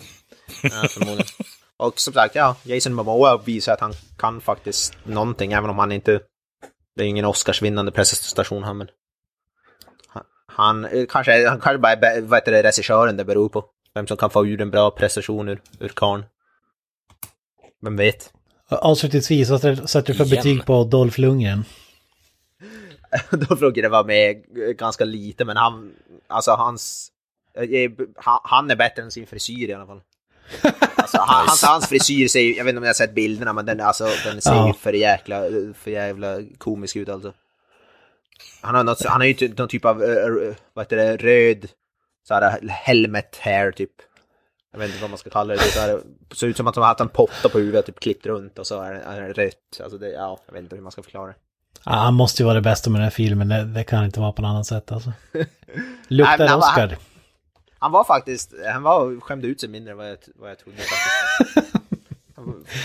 [0.64, 1.28] Ja, förmodligen.
[1.78, 5.92] Och som sagt, ja, Jason Momoa visar att han kan faktiskt någonting, även om han
[5.92, 6.20] inte...
[6.96, 8.88] Det är ingen Oscarsvinnande prestation han, men...
[10.08, 10.24] Han,
[10.84, 13.66] han kanske, han kanske bara är vad heter det, regissören det beror på.
[13.94, 16.26] Vem som kan få ur en bra prestation ur, ur karn.
[17.82, 18.34] Vem vet?
[18.70, 21.66] Avslutningsvis, vad sätter du för betyg på Dolph Lundgren?
[23.32, 24.44] Dolph Lundgren var med
[24.78, 25.94] ganska lite, men han...
[26.28, 27.12] Alltså hans...
[28.44, 30.02] Han är bättre än sin frisyr i alla fall.
[30.96, 33.54] Alltså, han, hans, hans frisyr ser ju, jag vet inte om jag har sett bilderna,
[33.54, 34.68] men den, alltså, den ser Ja.
[34.68, 35.42] ju för jäkla,
[35.76, 37.34] för jävla komisk ut alltså.
[38.62, 41.68] Han har, något, han har ju ty- någon typ av, uh, vad heter det, röd,
[42.28, 43.92] så här helmet hair typ.
[44.72, 45.60] Jag vet inte vad man ska kalla det.
[45.60, 46.00] Det är så här,
[46.34, 48.68] ser ut som att de har haft en potta på huvudet, typ klippt runt och
[48.68, 49.82] så är det, rött.
[49.84, 51.36] Alltså det, ja, jag vet inte hur man ska förklara det.
[51.86, 54.20] Ja, han måste ju vara det bästa med den här filmen, det, det kan inte
[54.20, 55.12] vara på något annat sätt alltså.
[56.08, 56.98] Luktar Nej, var- Oscar.
[57.82, 60.78] Han var faktiskt, han var, skämde ut sig mindre än vad jag, vad jag trodde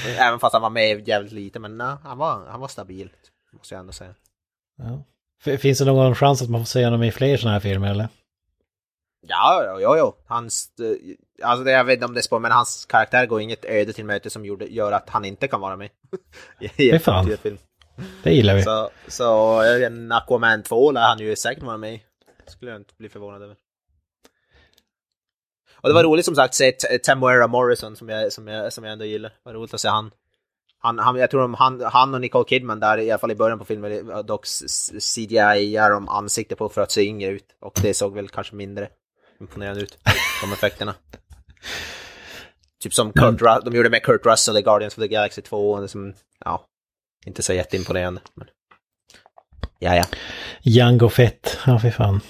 [0.18, 3.10] Även fast han var med jävligt lite, men nej, han var, han var stabil.
[3.52, 4.14] Måste jag ändå säga.
[4.78, 5.04] Ja.
[5.58, 8.08] Finns det någon chans att man får se honom i fler sådana här filmer eller?
[9.26, 10.16] Ja, ja, ja, ja.
[10.26, 13.40] Hans, eh, alltså det, jag vet inte om det är spår, men hans karaktär går
[13.40, 15.90] inget öde till möte som gjorde, gör att han inte kan vara med.
[16.76, 17.36] I en fan.
[17.42, 17.58] film.
[18.22, 18.62] Det gillar vi.
[18.62, 22.00] Så, så eh, en Aquaman 2 lär han ju säkert vara med.
[22.46, 23.56] Skulle jag inte bli förvånad över.
[25.86, 28.72] Och det var roligt som sagt att se T- Temuera Morrison som jag, som, jag,
[28.72, 29.28] som jag ändå gillar.
[29.28, 30.10] Det var roligt att se han.
[30.78, 33.34] Han, han, jag tror de, han, han och Nicole Kidman där, i alla fall i
[33.34, 34.46] början på filmen, var dock
[35.00, 37.44] CGI-ar de ansikte på för att se yngre ut.
[37.60, 38.88] Och det såg väl kanske mindre
[39.40, 39.98] imponerande ut,
[40.42, 40.94] de effekterna.
[42.82, 45.72] Typ som Kurt, Ru- de gjorde med Kurt Russell i Guardians of the Galaxy 2,
[45.72, 46.64] och det som, ja,
[47.26, 48.20] inte så jätteimponerande.
[48.34, 48.46] Men...
[49.78, 50.04] Ja, ja.
[50.62, 52.20] Django Fett, ja fy fan.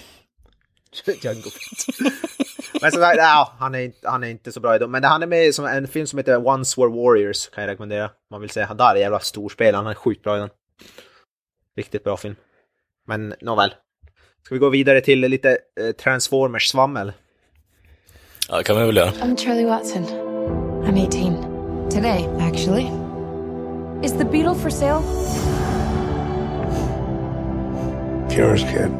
[1.22, 1.98] Django Fett.
[2.82, 4.90] Men som sagt, ja, han, är inte, han är inte så bra i dem.
[4.90, 7.70] Men han är med i som en film som heter Once Were Warriors, kan jag
[7.70, 8.10] rekommendera.
[8.30, 10.50] Man vill säga, han där är jävla storspel, han är sjukt bra i den.
[11.76, 12.36] Riktigt bra film.
[13.06, 13.74] Men nåväl.
[14.44, 17.12] Ska vi gå vidare till lite eh, Transformers-svammel?
[18.48, 19.10] Ja, det kan vi väl göra.
[19.10, 20.04] I'm Charlie Watson.
[20.84, 21.90] I'm 18.
[21.90, 22.86] Today, actually.
[24.02, 25.02] Is the Beetle for sale?
[28.30, 28.90] Kira's kid.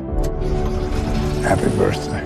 [1.46, 2.22] Happy birthday.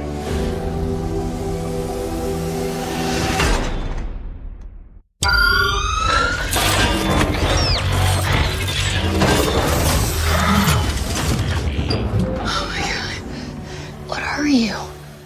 [14.08, 14.74] What are you?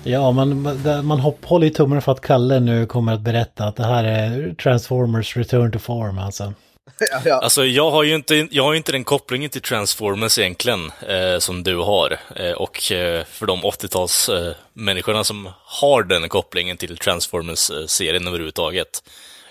[0.02, 0.62] Ja, man,
[1.07, 4.04] man hopp, håller ju tummarna för att Kalle nu kommer att berätta att det här
[4.04, 6.52] är Transformers Return to Form alltså.
[7.11, 7.35] ja, ja.
[7.40, 11.62] Alltså, jag har ju inte, jag har inte den kopplingen till Transformers egentligen, eh, som
[11.62, 12.18] du har.
[12.37, 19.02] Eh, och eh, för de 80-tals eh, som har den kopplingen till Transformers-serien överhuvudtaget.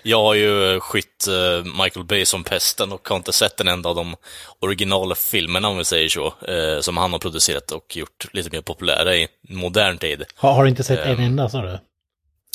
[0.06, 3.88] Jag har ju skytt eh, Michael Bay som pesten och har inte sett en enda
[3.88, 4.16] av de
[4.60, 8.60] originala filmerna, om vi säger så, eh, som han har producerat och gjort lite mer
[8.60, 10.24] populära i modern tid.
[10.36, 11.20] Har, har du inte sett en Ehm.
[11.24, 11.78] enda sa du?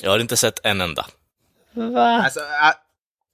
[0.03, 1.05] Jag har inte sett en enda.
[1.73, 2.21] Va?
[2.23, 2.39] Alltså,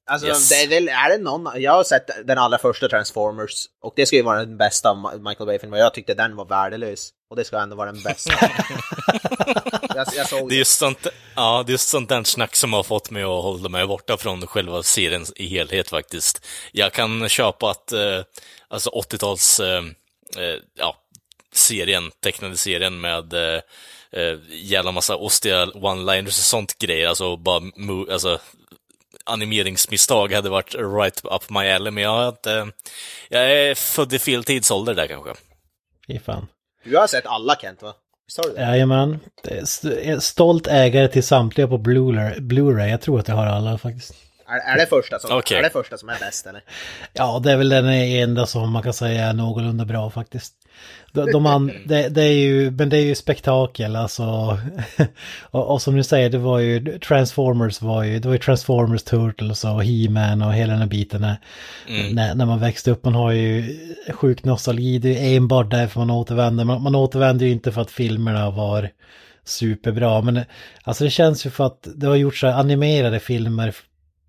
[0.05, 0.49] alltså Yes.
[0.49, 4.05] det är, väl, är det någon, jag har sett den allra första Transformers och det
[4.05, 5.79] ska ju vara den bästa av Michael Bay-filmen.
[5.79, 8.33] Jag tyckte den var värdelös och det ska ändå vara den bästa.
[9.95, 12.73] jag, jag såg Det är just sånt, ja, det är just sånt där snack som
[12.73, 16.45] har fått mig att hålla mig borta från själva serien i helhet faktiskt.
[16.71, 18.21] Jag kan köpa att, eh,
[18.67, 19.83] alltså 80-tals, eh,
[20.37, 20.95] eh, ja,
[21.53, 23.61] serien, tecknade serien med eh,
[24.11, 27.61] eh, jävla massa ostiga one-liners och sånt grejer, alltså bara,
[28.11, 28.39] alltså,
[29.25, 32.67] animeringsmisstag hade varit right up my alley, men jag har inte,
[33.29, 35.33] jag är född i fel tidsålder där kanske.
[36.07, 36.47] Fy fan.
[36.83, 37.93] Du har sett alla Kent va?
[38.27, 38.61] Visst har du det?
[38.61, 39.19] Jajamän.
[40.19, 42.39] Stolt ägare till samtliga på Blu-ray.
[42.39, 42.87] Blu-ray.
[42.87, 44.15] Jag tror att jag har alla faktiskt.
[44.47, 45.57] Är, är, det första som, Okej.
[45.57, 46.63] är det första som är bäst eller?
[47.13, 50.53] Ja, det är väl den enda som man kan säga är någorlunda bra faktiskt.
[51.15, 54.23] De, de an, det, det är ju, men det är ju spektakel alltså.
[55.41, 59.03] och, och som du säger, det var ju Transformers var ju, det var ju Transformers
[59.03, 61.21] Turtles och He-Man och hela den här biten.
[61.21, 61.37] När,
[62.13, 63.79] när, när man växte upp, man har ju
[64.13, 66.63] sjuk nostalgi, det är enbart därför man återvänder.
[66.63, 68.89] Man, man återvänder ju inte för att filmerna var
[69.43, 70.41] superbra, men
[70.83, 73.75] alltså det känns ju för att det har gjorts animerade filmer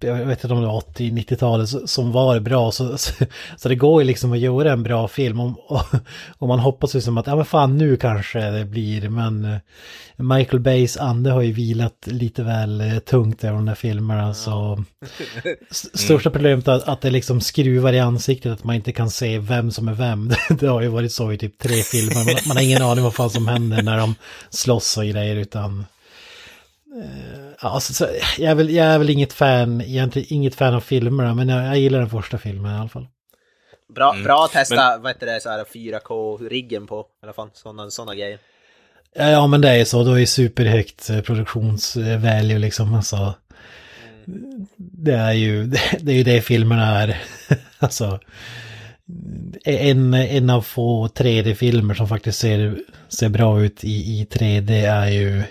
[0.00, 2.72] jag vet inte om det var 80-90-talet så- som var bra.
[2.72, 3.12] Så, så,
[3.56, 5.40] så det går ju liksom att göra en bra film.
[5.40, 5.82] Och, och,
[6.38, 9.08] och man hoppas ju som att, ja men fan nu kanske det blir.
[9.08, 9.58] Men eh,
[10.16, 14.34] Michael Bays ande har ju vilat lite väl eh, tungt över de där filmerna.
[14.34, 14.84] Så
[15.70, 18.52] s- största problemet är att, det liksom skruvar i ansiktet.
[18.52, 20.30] Att man inte kan se vem som är vem.
[20.60, 22.14] Det har ju varit så i typ tre filmer.
[22.14, 24.14] Man, man har ingen aning vad fan som händer när de
[24.50, 25.36] slåss och grejer.
[25.36, 25.86] Utan
[27.58, 28.06] alltså, så,
[28.38, 31.66] jag, är väl, jag är väl inget fan, egentligen inget fan av filmerna, men jag,
[31.66, 33.06] jag gillar den första filmen i alla fall.
[33.94, 34.24] Bra, Mm.
[34.24, 37.48] bra att testa, vad heter det, så här 4K-riggen på, i alla fall.
[37.52, 38.38] Sådana såna grejer.
[39.14, 43.34] Ja, ja, men det är så, då är superhögt eh, produktionsvalue liksom, alltså.
[44.76, 47.22] Det är ju det, det, är ju det filmerna är.
[47.78, 48.20] alltså,
[49.64, 52.78] en, en av få 3D-filmer som faktiskt ser,
[53.08, 55.42] ser bra ut i, i 3D är ju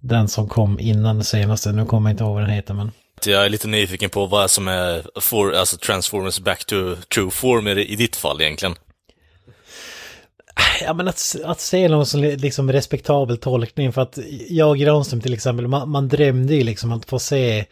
[0.00, 2.92] Den som kom innan den senaste, nu kommer jag inte ihåg vad den heter men...
[3.26, 6.76] Jag är lite nyfiken på vad som är for, alltså Transformers back to
[7.14, 8.74] true form i, i ditt fall egentligen.
[10.80, 15.20] Ja men att, att se någon som liksom respektabel tolkning för att jag och Granström
[15.20, 17.64] till exempel, man, man drömde ju liksom att få se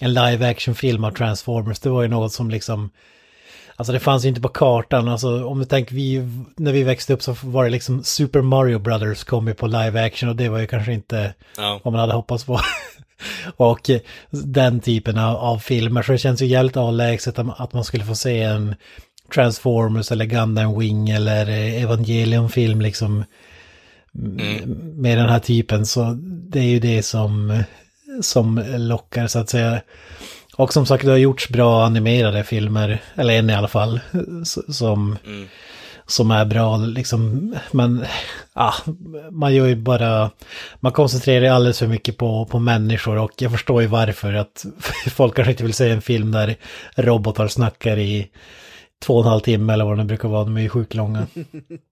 [0.00, 1.80] en live action film av Transformers.
[1.80, 2.90] Det var ju något som liksom,
[3.82, 5.08] alltså det fanns ju inte på kartan.
[5.08, 8.78] Alltså om du tänker vi, när vi växte upp så var det liksom Super Mario
[8.78, 11.80] Brothers kom ju på live action och det var ju kanske inte Ja.
[11.84, 12.60] vad man hade hoppats på.
[13.56, 17.84] och eh, den typen av, av filmer, så det känns ju jävligt avlägset att- man
[17.84, 18.74] skulle få se en
[19.34, 23.24] Transformers eller Gundam Wing eller eh, Evangelion-film liksom
[24.94, 25.86] med den här typen.
[25.86, 27.62] Så det är ju det som,
[28.20, 29.80] som lockar så att säga.
[30.56, 34.00] Och som sagt, det har gjorts bra animerade filmer, eller en i alla fall,
[34.68, 35.16] som,
[36.06, 37.54] som är bra liksom.
[37.70, 38.04] Men
[38.54, 38.74] ja,
[39.30, 40.30] man gör ju bara,
[40.80, 44.66] man koncentrerar ju alldeles för mycket på, på människor och jag förstår ju varför att
[45.14, 46.56] folk kanske inte vill se en film där
[46.96, 48.28] robotar snackar i
[49.04, 51.26] två och en halv timme eller vad det brukar vara, de är ju sjukt långa.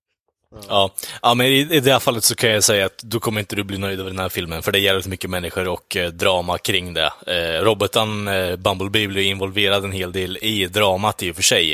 [0.69, 0.91] Ja,
[1.23, 1.35] ja.
[1.35, 3.63] Men i, i det här fallet så kan jag säga att då kommer inte du
[3.65, 6.59] bli nöjd över den här filmen, för det är jävligt mycket människor och eh, drama
[6.59, 7.13] kring det.
[7.27, 11.73] Eh, roboten eh, Bumblebee blir involverad en hel del i dramat i och för sig,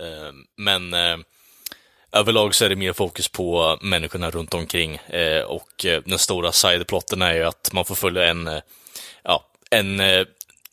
[0.00, 1.16] eh, men eh,
[2.12, 6.52] överlag så är det mer fokus på människorna runt omkring eh, och eh, den stora
[6.52, 8.50] sideplotten är ju att man får följa en,
[9.22, 10.00] ja, en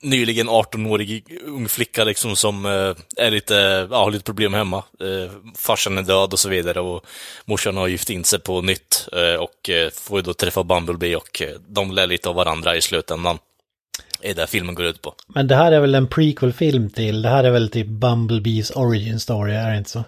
[0.06, 4.78] nyligen 18-årig ung flicka liksom som eh, är lite, ja, har lite problem hemma.
[4.78, 7.06] Eh, farsan är död och så vidare och
[7.46, 11.16] morsan har gift in sig på nytt eh, och eh, får ju då träffa Bumblebee
[11.16, 13.38] och eh, de lär lite av varandra i slutändan.
[14.22, 15.14] Det är det filmen går ut på.
[15.28, 19.20] Men det här är väl en prequel-film till, det här är väl typ Bumblebees origin
[19.20, 20.04] story, är det inte så?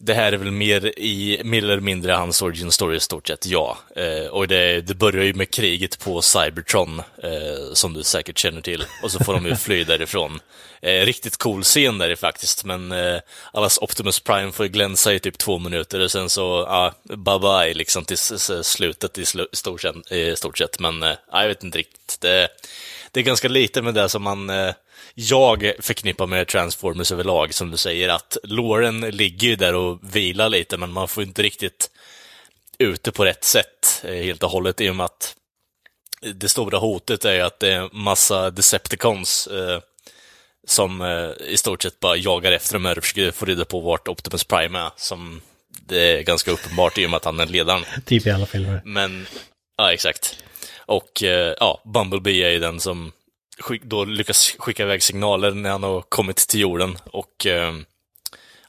[0.00, 3.46] Det här är väl mer i, mer eller mindre hans origin story i stort sett,
[3.46, 3.78] ja.
[3.96, 8.60] Eh, och det, det börjar ju med kriget på Cybertron, eh, som du säkert känner
[8.60, 8.84] till.
[9.02, 10.40] Och så får de ju fly därifrån.
[10.82, 13.20] Eh, riktigt cool scen där faktiskt, men eh,
[13.52, 17.74] allas Optimus Prime får glänsa i typ två minuter och sen så, ja, bye bye
[17.74, 18.18] liksom till
[18.62, 20.80] slutet i, slu, stort, sett, i stort sett.
[20.80, 22.20] Men eh, ja, jag vet inte riktigt.
[22.20, 22.48] Det,
[23.12, 24.74] det är ganska lite med det som man eh,
[25.20, 30.48] jag förknippar med Transformers överlag, som du säger, att Lauren ligger ju där och vilar
[30.48, 31.90] lite, men man får inte riktigt
[32.78, 35.34] ute på rätt sätt eh, helt och hållet, i och med att
[36.34, 39.80] det stora hotet är ju att det är massa Decepticons eh,
[40.66, 43.80] som eh, i stort sett bara jagar efter de här och försöker få reda på
[43.80, 47.46] vart Optimus Prime är, som det är ganska uppenbart i och med att han är
[47.46, 47.84] ledaren.
[48.04, 48.82] Typ i alla filmer.
[48.84, 49.26] Men,
[49.76, 50.44] ja exakt.
[50.78, 53.12] Och eh, ja, Bumblebee är ju den som
[53.82, 57.72] då lyckas skicka iväg signaler när han har kommit till jorden och eh,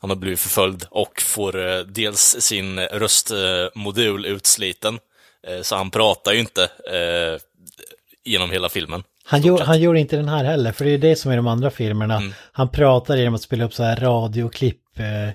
[0.02, 5.00] han har blivit förföljd och får eh, dels sin röstmodul utsliten,
[5.48, 7.42] eh, så han pratar ju inte eh,
[8.26, 9.04] genom hela filmen.
[9.26, 9.60] Han, sett.
[9.60, 12.16] han gör inte den här heller, för det är det som är de andra filmerna.
[12.16, 12.34] Mm.
[12.52, 15.34] Han pratar genom att spela upp så här radioklipp, eh,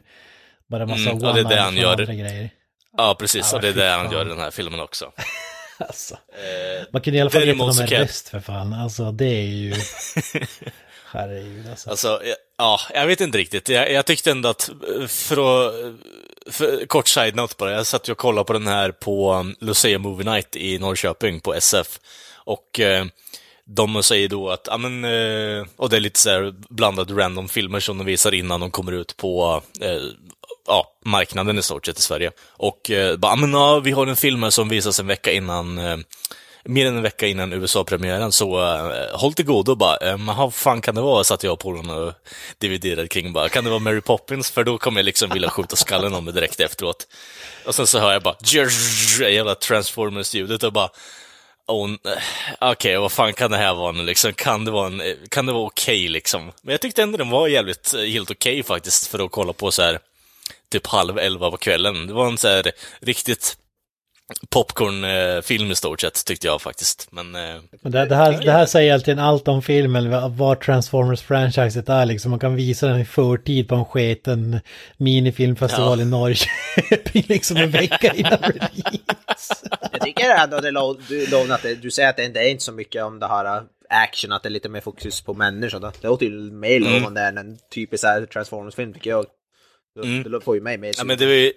[0.70, 1.90] bara massa Mm, ja, det är det han gör.
[1.90, 2.50] andra grejer.
[2.96, 5.12] Ja, precis, Ja, och det är det han gör i den här filmen också.
[5.88, 6.14] Alltså.
[6.14, 8.72] Eh, Man kunde i alla fall Däremot kan är jag- röst för fan.
[8.72, 9.74] Alltså det är ju...
[11.12, 11.90] Herregud alltså.
[11.90, 12.22] Alltså,
[12.58, 13.68] ja, jag vet inte riktigt.
[13.68, 14.70] Jag, jag tyckte ändå att,
[15.08, 15.74] för att,
[16.54, 19.98] för, kort side-note bara, jag satt ju och kollade på den här på um, Lucia
[19.98, 22.00] Movie Night i Norrköping på SF.
[22.34, 23.06] Och eh,
[23.66, 27.48] de säger då att, ja men, eh, och det är lite så här blandade random
[27.48, 30.02] filmer som de visar innan de kommer ut på eh,
[30.66, 32.30] ja, marknaden i stort sett i Sverige.
[32.50, 35.32] Och eh, bara, ja, men ja, vi har en film här som visas en vecka
[35.32, 35.96] innan eh,
[36.64, 39.96] mer än en vecka innan USA-premiären, så uh, håll till godo bara.
[39.96, 41.24] Eh, uh, vad fan kan det vara?
[41.24, 42.12] Satt jag på den och
[42.58, 43.48] dividerade kring bara.
[43.48, 44.50] Kan det vara Mary Poppins?
[44.50, 47.06] För då kommer jag liksom vilja skjuta skallen av mig direkt efteråt.
[47.66, 48.36] Och sen så hör jag bara
[49.30, 50.88] jävla Transformers-ljudet och bara
[51.66, 54.32] Oh, okej, eh, Okej, vad fan kan det här vara nu liksom?
[54.32, 56.52] Kan det vara, en, eh, kan det vara okej liksom?
[56.62, 59.70] Men jag tyckte ändå den var jävligt, eh, helt okej faktiskt för att kolla på
[59.70, 59.98] så här
[60.68, 62.06] typ halv elva på kvällen.
[62.06, 63.56] Det var en så här riktigt
[64.50, 67.08] popcornfilm i stort sett, tyckte jag faktiskt.
[67.12, 71.92] Men, eh, Men det, det, här, det här säger egentligen allt om filmen, vad- Transformers-franchiset
[71.92, 72.30] är liksom.
[72.30, 74.60] Man kan visa den i förtid på en sketen
[74.96, 76.02] minifilmfestival Ja.
[76.06, 79.54] i Norrköping liksom en vecka innan release.
[79.92, 82.64] Jag tycker ändå det lo- du att det, du säger att det inte är inte
[82.64, 85.80] så mycket om det här äh, action, att det är lite mer fokus på människor.
[85.80, 85.92] då.
[86.00, 86.92] Det låter ju mer Mm.
[86.92, 89.26] lovande än en typisk Transformers-film tycker jag.
[90.02, 90.32] Det, Mm.
[90.32, 91.52] det får ju mig mer ja, men det var ju,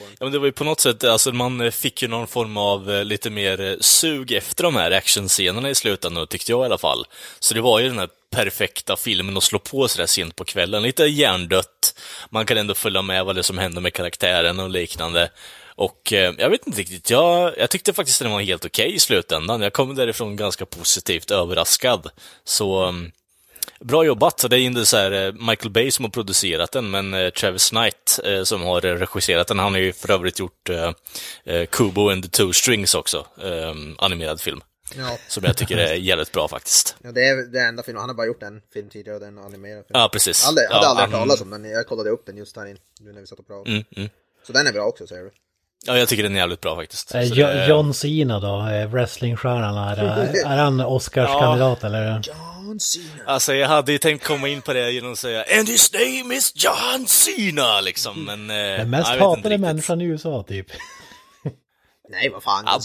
[0.00, 2.56] ja, men det var ju på något sätt, alltså man eh, fick ju någon form
[2.56, 6.64] av eh, lite mer eh, sug efter de här actionscenerna i slutändan, tyckte jag i
[6.64, 7.06] alla fall.
[7.38, 10.82] Så det var ju den här perfekta filmen att slå på sådär sent på kvällen.
[10.82, 11.98] Lite hjärndött.
[12.30, 15.30] Man kan ändå följa med vad det är som händer med karaktären och liknande.
[15.74, 18.98] Och eh, jag vet inte riktigt, jag, jag tyckte faktiskt den var helt okej i
[18.98, 19.60] slutändan.
[19.60, 22.10] Jag kom därifrån ganska positivt överraskad.
[22.44, 23.12] Så mm,
[23.82, 24.44] bra jobbat.
[24.50, 27.68] Det är inte så här eh, Michael Bay som har producerat den, men eh, Travis
[27.70, 29.58] Knight eh, som har regisserat den.
[29.58, 30.70] Han har ju för övrigt gjort
[31.70, 34.60] Kubo and the Two Strings också, eh, animerad film.
[34.96, 36.96] Ja, Som jag tycker är jävligt bra faktiskt.
[37.02, 38.00] ja, det är det enda filmen.
[38.00, 40.00] Han har bara gjort en film tidigare och den animerad film.
[40.00, 40.42] Ja, precis.
[40.42, 42.56] Jag hade, hade ja, aldrig hört han- talas om den, jag kollade upp den just
[42.56, 43.70] här in, nu när vi satt och pratade.
[43.70, 44.08] Mm, mm.
[44.46, 45.30] Så den är bra också säger du?
[45.86, 47.14] Ja, jag tycker den är jävligt bra faktiskt.
[47.14, 49.98] Eh, Jo- det- John Cena då, eh, wrestlingstjärnan, är,
[50.46, 52.12] är han Oscarskandidat eller?
[52.24, 53.06] John Cena.
[53.26, 56.34] Alltså jag hade ju tänkt komma in på det genom att säga And his name
[56.34, 58.50] is John Cena, liksom, men...
[58.50, 60.66] eh, Den mest hatade människan i USA typ.
[62.10, 62.84] Nej vad fan, Ja, är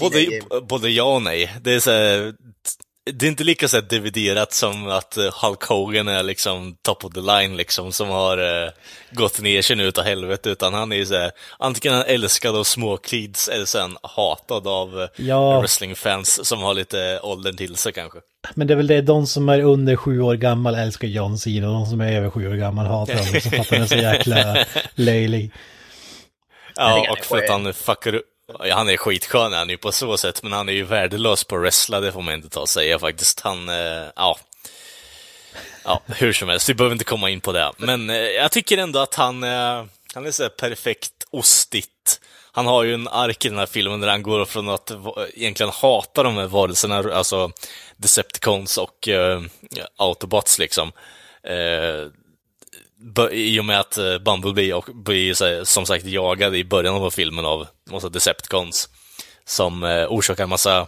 [0.49, 1.53] både, både ja och nej.
[1.61, 2.33] Det är så här,
[3.13, 7.13] det är inte lika så dividerat som att eh, Hulk Hogan är liksom top of
[7.13, 8.69] the line liksom, som har eh,
[9.11, 12.55] gått ner sig nu utav helvete, utan han är ju så här, antingen han älskad
[12.55, 15.59] av små kids eller sen hatad av eh, Ja.
[15.59, 18.19] wrestlingfans som har lite åldern till sig kanske.
[18.55, 21.67] Men det är väl det, de som är under sju år gammal älskar John Cena
[21.67, 23.41] och de som är över sju år gammal hatar honom.
[23.41, 24.65] Så fattar den så jäkla
[24.95, 25.51] löjlig.
[26.75, 28.25] Ja, han är och för att han fuckar upp
[28.71, 31.55] han är skitskön han är ju på så sätt, men han är ju värdelös på
[31.55, 33.39] att wrestla, det får man inte ta och säga faktiskt.
[33.39, 34.37] Han, eh, ja.
[35.83, 37.71] Ja, hur som helst, vi behöver inte komma in på det.
[37.77, 42.21] Men eh, jag tycker ändå att han, eh, han är så perfekt ostigt.
[42.51, 44.91] Han har ju en ark i den här filmen där han går från att
[45.33, 47.51] egentligen hata de här varelserna, alltså
[47.97, 49.41] Decepticons och eh,
[49.97, 50.91] Autobots liksom.
[51.43, 52.11] Eh,
[53.31, 57.45] i och med att eh, Bumblebee och blir som sagt jagad i början av filmen
[57.45, 58.89] av massa Decepticons
[59.45, 60.87] som eh, orsakar en massa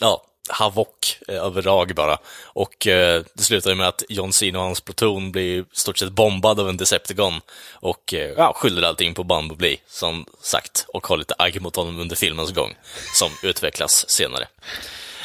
[0.00, 2.18] ja, havok eh, överlag bara.
[2.44, 5.98] Och eh, det slutar ju med att John Cena och hans pluton blir i stort
[5.98, 7.40] sett bombad av en Decepticon
[7.72, 12.00] och eh, ja, skyller allting på Bumblebee, som sagt, och har lite agg mot honom
[12.00, 12.74] under filmens gång,
[13.14, 14.46] som utvecklas senare.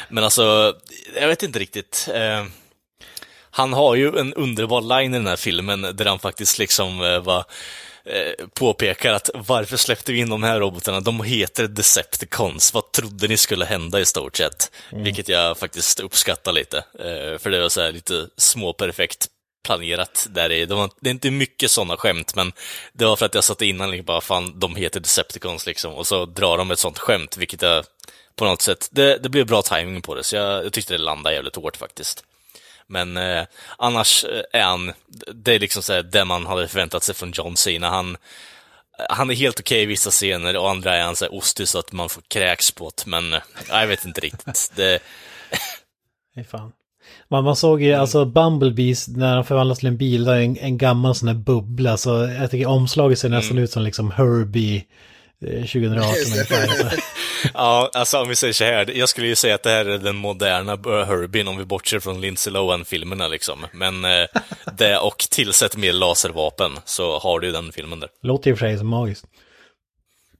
[0.08, 0.76] Men alltså,
[1.20, 2.08] jag vet inte riktigt.
[2.14, 2.44] Eh,
[3.56, 7.20] han har ju en underbar line i den här filmen där han faktiskt liksom eh,
[7.20, 7.44] var
[8.04, 11.00] eh, påpekar att varför släppte vi in de här robotarna?
[11.00, 12.74] De heter Decepticons.
[12.74, 14.70] Vad trodde ni skulle hända i stort sett?
[14.90, 16.78] Vilket jag faktiskt uppskattar lite.
[16.78, 19.26] Eh, för det var så här lite småperfekt
[19.64, 20.66] planerat där i.
[20.66, 22.52] Det, var, det är inte mycket sådana skämt, men
[22.92, 25.94] det var för att jag satt innan liksom bara, fan, de heter Decepticons liksom.
[25.94, 27.84] Och så drar de ett sånt skämt, vilket jag
[28.34, 30.98] på något sätt, det, det blev bra timing på det, så jag, jag tyckte det
[30.98, 32.24] landade jävligt hårt faktiskt.
[32.88, 33.44] Men eh,
[33.78, 34.92] annars eh, är han,
[35.34, 37.90] det är liksom så det man hade förväntat sig från John Cena.
[37.90, 38.16] Han,
[39.08, 41.78] han är helt okej i vissa scener och andra är han så här ostig så
[41.78, 43.06] att man får kräks på det.
[43.06, 44.72] Men eh, jag vet inte riktigt.
[44.76, 44.98] Det,
[46.34, 46.72] Fy fan.
[47.28, 50.56] Man, man såg ju alltså Bumblebees när han förvandlas till en bil, där är en,
[50.56, 51.96] en gammal sån här bubbla.
[51.96, 54.84] Så jag tycker omslaget ser nästan ut som liksom Herbie
[55.40, 56.66] 2018 ungefär.
[56.90, 56.96] Så.
[57.54, 58.90] ja, alltså om vi säger så här.
[58.96, 62.00] Jag skulle ju säga att det här är den moderna eh, Herbie om vi bortser
[62.00, 63.66] från Lindsay Lohan-filmerna liksom.
[63.72, 64.26] Men eh,
[64.78, 68.08] det och tillsätt mer laservapen så har du ju den filmen där.
[68.22, 69.24] Låter i och för sig som magiskt.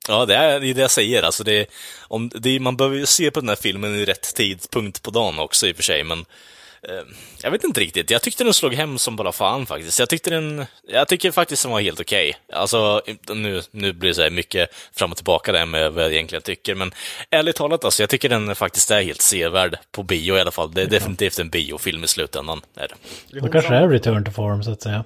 [0.09, 1.23] Ja, det är det, jag säger.
[1.23, 1.67] Alltså det,
[2.01, 5.39] om, det, man behöver ju se på den här filmen i rätt tidpunkt på dagen
[5.39, 6.25] också i och för sig, men
[7.43, 8.11] jag vet inte riktigt.
[8.11, 9.99] Jag tyckte den slog hem som bara fan faktiskt.
[9.99, 12.37] Jag tyckte den, jag tycker faktiskt den var helt okej.
[12.53, 13.03] Alltså,
[13.35, 16.43] nu, nu blir det så här mycket fram och tillbaka där med vad jag egentligen
[16.43, 16.93] tycker, men
[17.31, 20.73] ärligt talat alltså, jag tycker den faktiskt är helt sevärd på bio i alla fall.
[20.75, 22.61] Det är definitivt en biofilm i slutändan.
[22.77, 23.41] Är det.
[23.41, 25.05] Då kanske det är return to form så att säga.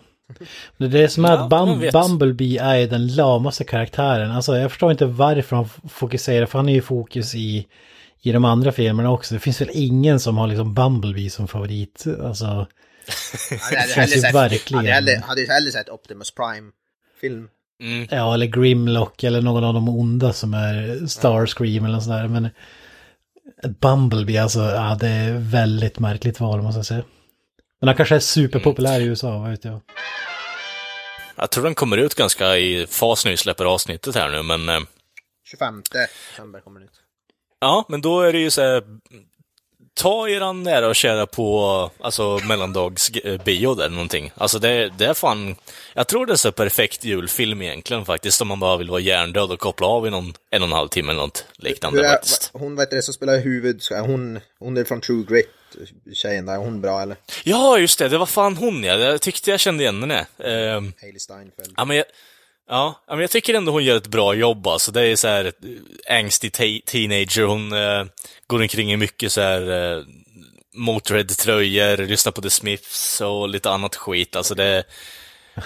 [0.77, 1.91] Det är det som är att Bum.
[1.93, 4.31] Bumblebee är den lamaste karaktären.
[4.31, 7.67] Alltså jag förstår inte varför han fokuserar, för han är ju i fokus i,
[8.23, 9.35] i de andra filmerna också.
[9.35, 12.05] Det finns väl ingen som har liksom Bumblebee som favorit.
[12.23, 12.67] Alltså,
[13.51, 17.49] det känns ju verkligen- Hade hellre, hade hellre sett Optimus Prime-film.
[17.83, 18.09] Mm.
[18.11, 22.29] ja, eller Grimlock eller någon av de onda som är Starscream eller sådär.
[22.29, 22.49] Men
[23.81, 27.03] Bumblebee, alltså, ja, det är väldigt märkligt val måste jag säga.
[27.81, 29.81] Men han kanske är superpopulär i USA, vad vet jag.
[31.37, 34.81] Jag tror den kommer ut ganska i fas vi släpper avsnittet här nu, men eh,
[35.51, 37.00] 25 december kommer den ut.
[37.61, 38.83] Ja, men då är det ju så här,
[39.95, 44.33] ta eran nära och kära på alltså mellandagsbio där någonting.
[44.35, 45.57] Alltså det, det är fan,
[45.95, 49.51] jag tror det är så perfekt julfilm egentligen faktiskt, om man bara vill vara hjärndöd
[49.51, 52.51] och koppla av i någon en och en halv timme eller något liknande är, faktiskt.
[52.53, 55.49] hon vet det som spelar huvud, hon, hon är från True Grit,
[56.15, 57.17] tjejen där, är hon bra eller?
[57.45, 60.27] Ja, just det, det var fan hon ja, jag tyckte jag kände igen henne.
[60.39, 61.75] Ehm, Hailey Steinfeld.
[61.77, 62.07] Ja, men jag,
[62.71, 64.67] ja, men jag tycker ändå hon gör ett bra jobb.
[64.67, 64.93] Alltså.
[64.93, 65.53] Det är så här
[66.51, 67.43] te- teenager.
[67.43, 68.05] Hon eh,
[68.47, 70.03] går omkring i mycket så här eh,
[70.75, 74.37] Motörhead-tröjor, lyssnar på The Smiths och lite annat skit.
[74.37, 74.85] Alltså det,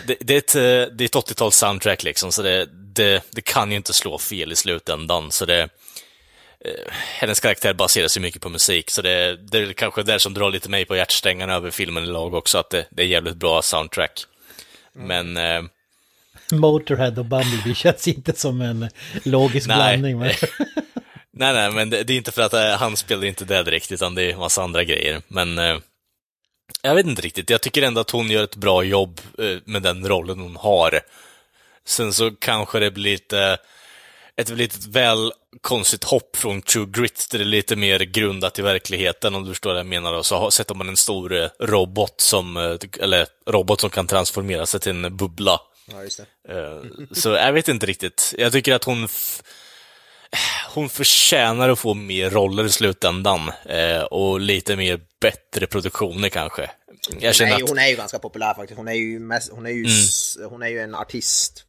[0.07, 3.41] det, det, är ett, eh, det är ett 80-tals soundtrack liksom, så det, det, det
[3.41, 5.31] kan ju inte slå fel i slutändan.
[5.31, 5.61] Så det,
[6.65, 10.35] eh, hennes karaktär baserar sig mycket på musik, så det, det är kanske det som
[10.35, 13.37] drar lite mig på hjärtsträngarna över filmen i lag också, att det, det är jävligt
[13.37, 14.27] bra soundtrack.
[14.93, 15.63] Men eh,
[16.61, 18.89] Motorhead och Bumblebee känns inte som en
[19.25, 19.77] logisk Nej.
[19.77, 20.19] blandning.
[20.19, 20.31] Men...
[21.37, 23.93] Nej, nej, men det, det är inte för att eh, han spelar inte det direkt,
[23.93, 25.23] utan det är massa andra grejer.
[25.29, 25.77] Men eh,
[26.83, 27.51] jag vet inte riktigt.
[27.51, 31.01] Jag tycker ändå att hon gör ett bra jobb eh, med den rollen hon har.
[31.87, 33.59] Sen så kanske det blir lite
[34.37, 38.63] ett litet väl konstigt hopp från True Grit, där det är lite mer grundat i
[38.63, 40.13] verkligheten, om du förstår vad jag menar.
[40.13, 40.23] då.
[40.23, 42.57] Så sätter man en stor robot som,
[43.01, 45.61] eller robot som kan transformera sig till en bubbla.
[45.87, 46.53] Ja, just det.
[46.55, 46.83] Eh,
[47.13, 48.35] Så jag vet inte riktigt.
[48.39, 49.09] Jag tycker att hon
[50.75, 56.71] hon förtjänar att få mer roller i slutändan eh, och lite mer bättre produktioner kanske.
[57.21, 57.69] Jag Hon är, ju, att...
[57.69, 58.77] hon är ju ganska populär faktiskt.
[58.77, 60.51] Hon är ju, mest, hon är ju, Mm.
[60.51, 61.65] hon är ju en artist.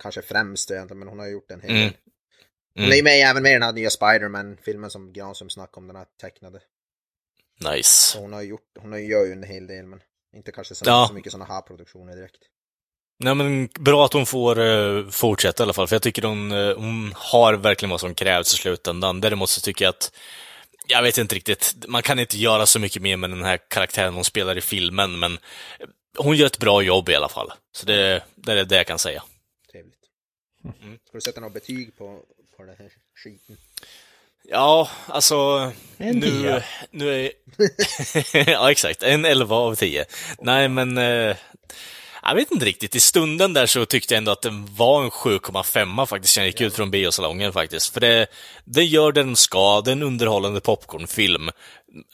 [0.00, 1.82] Kanske främst egentligen, men hon har gjort en hel Mm.
[1.82, 1.92] del.
[2.74, 5.96] Hon är ju med även med den här nya Spider-Man-filmen som Granström snackade om, den
[5.96, 6.60] här tecknade.
[7.74, 7.90] Nice.
[8.12, 10.00] Så hon har gjort, hon gör ju en hel del, men
[10.36, 11.04] inte kanske så, Ja.
[11.08, 12.42] så mycket sådana här produktioner direkt.
[13.22, 16.52] Nej men bra att hon får eh, fortsätta i alla fall, för jag tycker hon,
[16.52, 19.20] eh, hon har verkligen vad som krävs i slutändan.
[19.20, 20.12] Däremot så tycker jag att,
[20.86, 24.14] jag vet inte riktigt, man kan inte göra så mycket mer med den här karaktären
[24.14, 25.38] hon spelar i filmen, men
[26.18, 27.52] hon gör ett bra jobb i alla fall.
[27.72, 29.22] Så det, det är det jag kan säga.
[29.72, 29.94] Trevligt.
[30.64, 30.98] Mm.
[31.08, 32.20] Ska du sätta något betyg på,
[32.56, 32.90] på den här
[33.24, 33.56] skiten?
[34.48, 35.72] Ja, alltså...
[35.98, 36.62] En nu, tia.
[36.90, 37.32] nu är...
[38.50, 39.02] ja, exakt.
[39.02, 40.04] En 11 av 10.
[40.38, 40.98] Nej, men...
[40.98, 41.36] Eh,
[42.30, 42.94] jag vet inte riktigt.
[42.94, 46.48] I stunden där så tyckte jag ändå att den var en 7,5 faktiskt, när jag
[46.48, 47.92] gick ut från biosalongen faktiskt.
[47.92, 48.26] För det,
[48.64, 51.50] det gör den ska, det är en underhållande popcornfilm.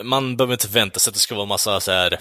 [0.02, 2.18] Man behöver inte vänta sig att det ska vara massa så här eh,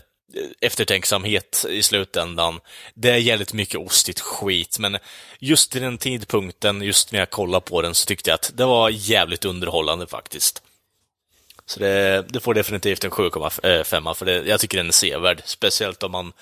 [0.61, 2.59] eftertänksamhet i slutändan.
[2.93, 4.97] Det är jävligt mycket ostigt skit, men
[5.39, 8.65] just i den tidpunkten, just när jag kollade på den, så tyckte jag att det
[8.65, 10.61] var jävligt underhållande faktiskt.
[11.65, 15.41] Så det, det får definitivt en 7,5, för det, jag tycker den är sevärd.
[15.45, 16.33] Speciellt om man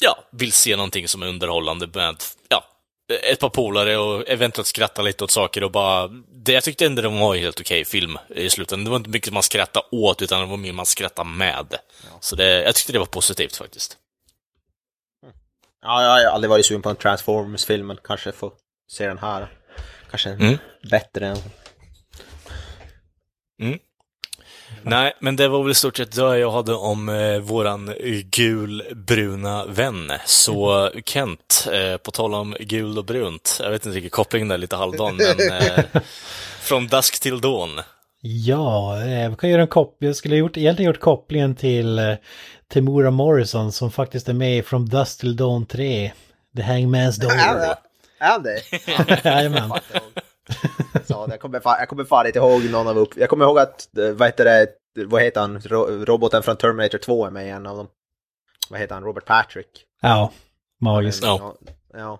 [0.00, 2.16] ja, vill se någonting som är underhållande med
[2.48, 2.64] ja,
[3.22, 6.08] ett par polare och eventuellt skratta lite åt saker och bara...
[6.08, 8.84] Det, jag tyckte ändå det var en helt okej film i slutändan.
[8.84, 11.78] Det var inte mycket man skrattade åt, utan det var mer man skrattade med.
[12.20, 13.96] Så det, jag tyckte det var positivt faktiskt.
[15.82, 18.52] Ja, jag har aldrig varit sugen på en Transformers-film, men kanske får
[18.90, 19.52] se den här.
[20.10, 20.58] Kanske Mm.
[20.90, 21.36] bättre än...
[24.82, 29.64] Nej, men det var väl i stort sett det jag hade om eh, våran gulbruna
[29.66, 30.12] vän.
[30.26, 34.58] Så Kent, eh, på tal om gul och brunt, jag vet inte riktigt kopplingen där
[34.58, 35.84] lite halvdan, men eh,
[36.60, 37.80] från dusk till dawn.
[38.20, 40.08] Ja, eh, vi kan göra en koppling.
[40.08, 42.14] Jag skulle ha gjort, egentligen gjort kopplingen till eh,
[42.72, 46.12] Timura Morrison som faktiskt är med i From Dust Till Dawn 3.
[46.56, 47.32] The Hangman's Door.
[48.20, 48.62] Är det?
[49.28, 49.72] Jajamän.
[51.06, 53.16] Så, jag, kommer fan, jag kommer fan inte ihåg någon av upp...
[53.16, 54.66] Jag kommer ihåg att, eh, vad heter det,
[55.04, 57.88] vad heter han, Ro- roboten från Terminator 2 är med i en av dem.
[58.70, 59.84] Vad heter han, Robert Patrick?
[60.02, 60.32] Ja,
[60.80, 61.22] magiskt.
[61.24, 61.54] Ja.
[61.92, 62.18] ja.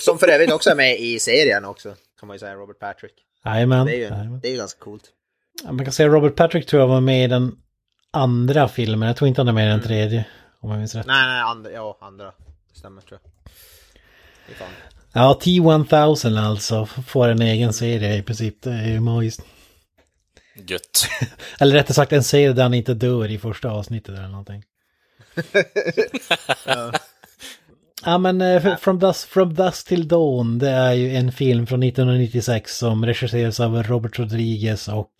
[0.00, 3.12] Som för övrigt också är med i serien också, kan man ju säga, Robert Patrick.
[3.44, 3.86] Jajamän.
[3.86, 4.40] Det är ju, jajamän.
[4.40, 5.04] det är ju ganska coolt.
[5.64, 7.56] Ja, Man kan säga Robert Patrick tror jag var med i den
[8.12, 9.06] andra filmen.
[9.06, 10.24] Jag tror inte han är med i den tredje.
[10.60, 11.06] Om jag minns rätt.
[11.06, 12.24] Nej, nej, andra, ja, andra.
[12.72, 13.30] Det stämmer tror jag.
[15.12, 16.86] Ja, T-1000 alltså.
[16.86, 18.62] Får en egen serie i princip.
[18.62, 19.42] Det är ju magiskt.
[20.68, 21.08] Gött.
[21.60, 24.62] Eller rättare sagt en serie där han inte dör i första avsnittet eller någonting.
[28.04, 31.82] ja men eh, From Dust, From Dust Till Dawn det är ju en film från
[31.82, 35.12] 1996 som regisseras av Robert Rodriguez och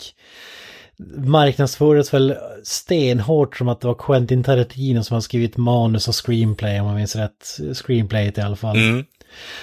[1.17, 6.81] marknadsfördes väl stenhårt som att det var Quentin Tarantino som har skrivit manus och screenplay
[6.81, 7.59] om man minns rätt.
[7.75, 8.77] Screenplayet i alla fall.
[8.77, 9.05] Mm.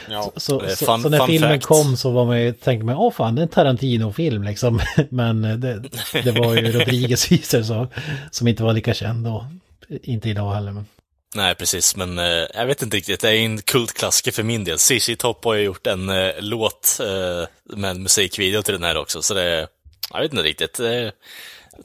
[0.10, 0.32] Ja.
[0.36, 1.66] Så, Det är så, fun- så när filmen fact.
[1.66, 4.82] kom så var man ju, tänkte man, åh fan det är en Tarantino-film liksom.
[5.10, 5.84] Men det,
[6.24, 7.88] det var ju Rodriguez visar så,
[8.32, 9.48] som inte var lika känd då.
[10.04, 10.72] Inte idag heller.
[10.72, 10.86] Men.
[11.36, 13.20] Nej, precis, men eh, jag vet inte riktigt.
[13.22, 14.78] Det är en kultklassiker för min del.
[14.78, 18.98] CC Top har ju gjort en eh, låt eh, med en musikvideo till den här
[18.98, 19.68] också, så det
[20.14, 20.80] jag vet inte riktigt.
[20.80, 21.10] Eh,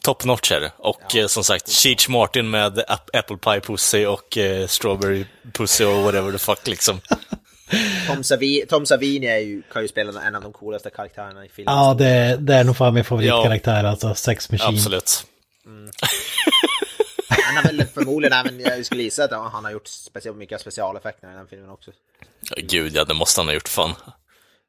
[0.02, 0.70] top notch här.
[0.78, 5.84] Och eh, som sagt, Cheech Martin med Ap- Apple Pie Pussy och eh, Strawberry Pussy
[5.84, 7.00] och whatever the fuck liksom.
[8.06, 11.48] Tom, Savi, Tom Savini är ju, kan ju spela en av de coolaste karaktärerna i
[11.48, 11.74] filmen.
[11.74, 14.68] Ja, det, det är nog fan min favoritkaraktär, alltså Sex Machine.
[14.68, 15.26] Absolut.
[17.28, 21.30] Han har väl förmodligen även, jag skulle gissa att han har gjort speciellt mycket specialeffekter
[21.32, 21.90] i den filmen också.
[22.50, 23.94] Ja, Gud, ja, det måste han ha gjort fan.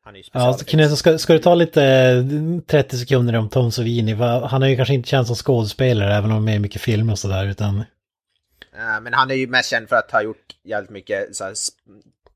[0.03, 0.71] Han är ju Ja, så specialeffekter.
[0.89, 2.23] Knut, ska, ska du ta lite eh,
[2.67, 4.13] 30 sekunder om Tom Savini?
[4.13, 6.81] Han har ju kanske inte känt som skådespelare, även om han är med i mycket
[6.81, 7.79] filmer och sådär, utan...
[7.79, 11.53] Eh, Men han är ju mest känd för att ha gjort jävligt mycket så här,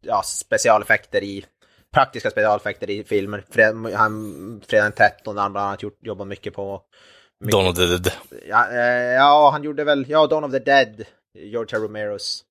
[0.02, 1.46] ja, specialeffekter i
[1.94, 3.44] praktiska specialeffekter i filmer.
[3.50, 6.82] Fred, han, Fredag den 13 har han bland annat gjort, jobbat mycket på.
[7.40, 8.12] Mycket, Dawn of the Dead.
[8.48, 12.44] ja, eh, ja, han gjorde väl, ja, Dawn of the Dead, George Romeros.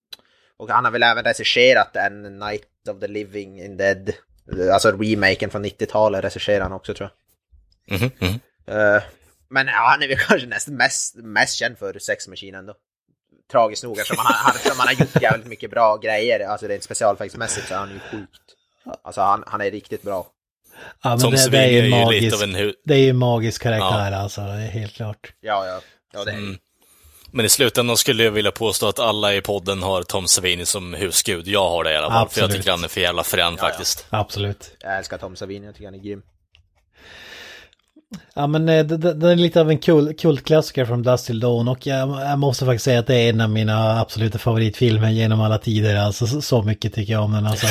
[0.57, 4.13] Och han har väl även regisserat en Night of the Living in Dead.
[4.73, 8.01] Alltså remaken från 90-talet regisserade han också tror jag.
[8.01, 8.41] Mhm, mhm.
[8.67, 9.03] Eh,
[9.49, 12.75] men ja, han är väl kanske nästan mest, mest känd för Sex Machine ändå.
[13.53, 16.47] Tragiskt nog eftersom han, har- han, eftersom han har gjort jävligt mycket bra grejer.
[16.49, 18.43] Alltså rent specialeffektsmässigt så är han ju sjukt.
[19.05, 20.27] Alltså han, han är riktigt bra.
[21.03, 22.95] Ja, men Tom det, det Savini är ju är ju lite av en hu- det
[22.95, 25.33] är ju magisk karaktär alltså, det är helt klart.
[25.41, 25.81] Ja, ja.
[26.13, 26.59] Ja, det är Mm.
[27.31, 30.95] Men i slutändan skulle jag vilja påstå att alla i podden har Tom Savini som
[30.95, 31.49] husgud.
[31.49, 33.51] Jag har det i alla fall, för jag tycker han är för jävla frän Ja,
[33.63, 33.69] ja.
[33.69, 34.07] faktiskt.
[34.11, 34.77] Absolut.
[34.81, 36.23] Jag älskar Tom Savini, jag tycker han är grym.
[38.35, 41.87] Ja men eh, det är lite av en kul, kultklassiker från Dust Till Dawn och
[41.87, 45.59] jag, jag måste faktiskt säga att det är en av mina absoluta favoritfilmer genom alla
[45.59, 45.97] tider.
[45.97, 47.67] Alltså så, så mycket tycker jag om den alltså.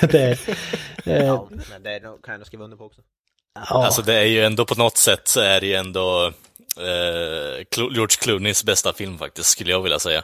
[0.06, 0.38] det,
[1.04, 3.00] eh, Ja, men det kan jag nog skriva under på också.
[3.70, 6.32] ja, Alltså det är ju ändå på något sätt så är det ju ändå
[6.76, 10.22] eh, George Clooneys bästa film faktiskt, skulle jag vilja säga.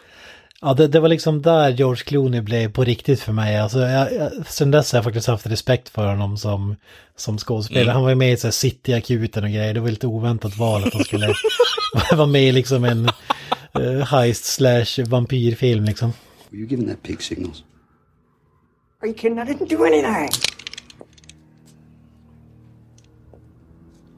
[0.60, 3.58] Ja det, det var liksom där George Clooney blev på riktigt för mig.
[3.58, 6.76] Alltså, jag, jag, sen dess har jag faktiskt haft respekt för honom som,
[7.16, 7.84] som skådespelare.
[7.84, 7.94] Mm.
[7.94, 9.74] Han var ju med i så här City-akuten och grejer.
[9.74, 11.34] Det var lite oväntat val att han skulle
[12.12, 13.08] vara med i liksom en
[13.74, 16.12] eh, heist slash vampyrfilm liksom.
[16.50, 17.64] Were you giving that pig signals?
[19.02, 19.38] Are you kidding?
[19.38, 20.30] I didn't do anything.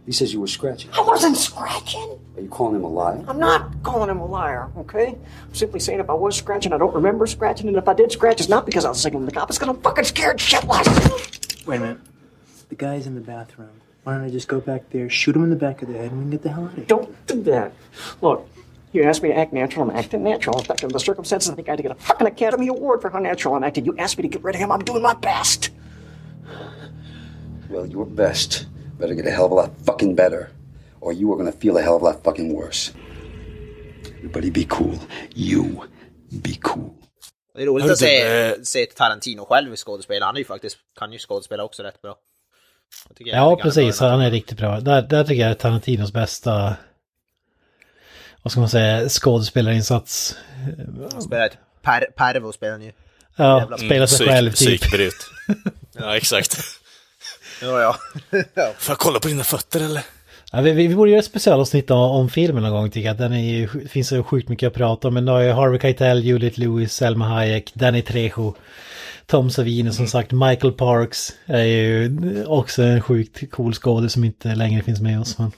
[0.06, 0.90] He says you were scratching.
[0.92, 2.18] I wasn't scratching.
[2.36, 3.22] Are you calling him a liar?
[3.28, 5.08] I'm not calling him a liar, okay?
[5.08, 8.10] I'm simply saying if I was scratching, I don't remember scratching, and if I did
[8.10, 9.50] scratch, it's not because I was signaling the cop.
[9.50, 11.66] It's because I'm fucking scared shitless.
[11.66, 11.98] Wait a minute.
[12.70, 13.68] The guy's in the bathroom.
[14.04, 16.10] Why don't I just go back there, shoot him in the back of the head,
[16.10, 16.84] and we can get the hell out of here?
[16.86, 17.72] Don't do that.
[18.22, 18.48] Look,
[18.92, 19.88] you asked me to act natural.
[19.88, 20.58] I'm acting natural.
[20.58, 23.00] In fact, under the circumstances, I think I had to get a fucking Academy Award
[23.00, 23.84] for how natural I'm acting.
[23.84, 24.72] You asked me to get rid of him.
[24.72, 25.70] I'm doing my best.
[27.68, 28.66] Well, your best
[28.98, 30.50] better get a hell of a lot fucking better,
[31.02, 32.92] or you are gonna feel a hell of a lot fucking worse.
[34.18, 34.98] Everybody be cool.
[35.34, 35.64] You
[36.30, 36.90] be cool.
[37.54, 40.26] Det är roligt att se, du, se Tarantino själv skådespela.
[40.26, 42.16] Han är ju faktiskt, kan ju skådespela också rätt bra.
[43.08, 44.00] Jag tycker- jag Ja, precis.
[44.00, 44.80] Han är riktigt bra.
[44.80, 46.76] Där, där tycker jag är Tarantinos bästa,
[48.42, 50.36] vad ska man säga, skådespelarinsats.
[51.12, 52.92] Han spelar ett per, Pervo spelar han ju.
[53.36, 54.80] Ja, Jävla spela sig Psyk- själv typ.
[54.80, 55.14] Psykbryt.
[55.92, 56.58] ja, exakt.
[57.62, 57.96] Ja, ja.
[58.78, 60.02] Får jag kolla på dina fötter eller?
[60.54, 63.16] Ja, vi, vi borde göra ett specialavsnitt om, om filmen någon gång tycker jag.
[63.16, 65.14] Den är ju, finns så sjukt mycket att prata om.
[65.14, 68.54] Men då är Harvey Keitel, Juliette Lewis, Selma Hayek, Danny Trejo,
[69.26, 74.54] Tom Savini som sagt, Michael Parks är ju också en sjukt cool skådis som inte
[74.54, 75.38] längre finns med oss.
[75.38, 75.52] Men,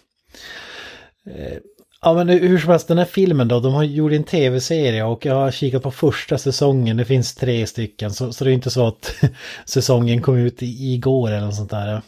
[1.31, 1.59] eh,
[2.03, 5.27] ja men hur som helst, den här filmen då, de har gjort en tv-serie och
[5.27, 8.11] jag har kikat på första säsongen, det finns tre stycken.
[8.11, 9.15] Så, så det är inte så att
[9.65, 12.03] säsongen kom ut i, igår eller något sånt där.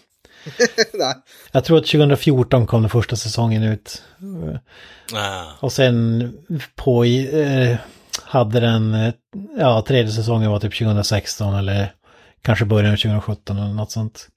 [1.52, 4.02] Jag tror att 2014 kom den första säsongen ut.
[5.14, 5.44] Ah.
[5.60, 6.32] Och sen
[6.74, 7.76] på i, eh,
[8.22, 9.14] hade den, eh,
[9.58, 11.92] ja tredje säsongen var typ 2016 eller
[12.42, 14.28] kanske början av 2017 eller något sånt.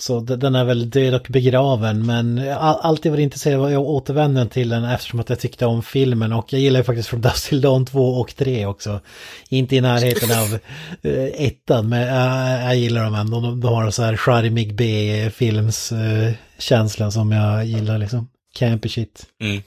[0.00, 3.76] Så de- den är väl död och begraven men jag alltid varit intresserad av att
[3.78, 7.20] återvända till den eftersom att jag tyckte om filmen och jag gillar ju faktiskt från
[7.20, 9.00] Dust Till Dawn 2 och 3 också.
[9.48, 10.58] Inte i närheten av
[11.12, 13.40] eh, ettan men jag, jag gillar dem ändå.
[13.40, 18.28] De, har en så här charmig B-films eh, känsla som jag gillar liksom.
[18.54, 19.26] Campy shit.
[19.40, 19.62] Mm.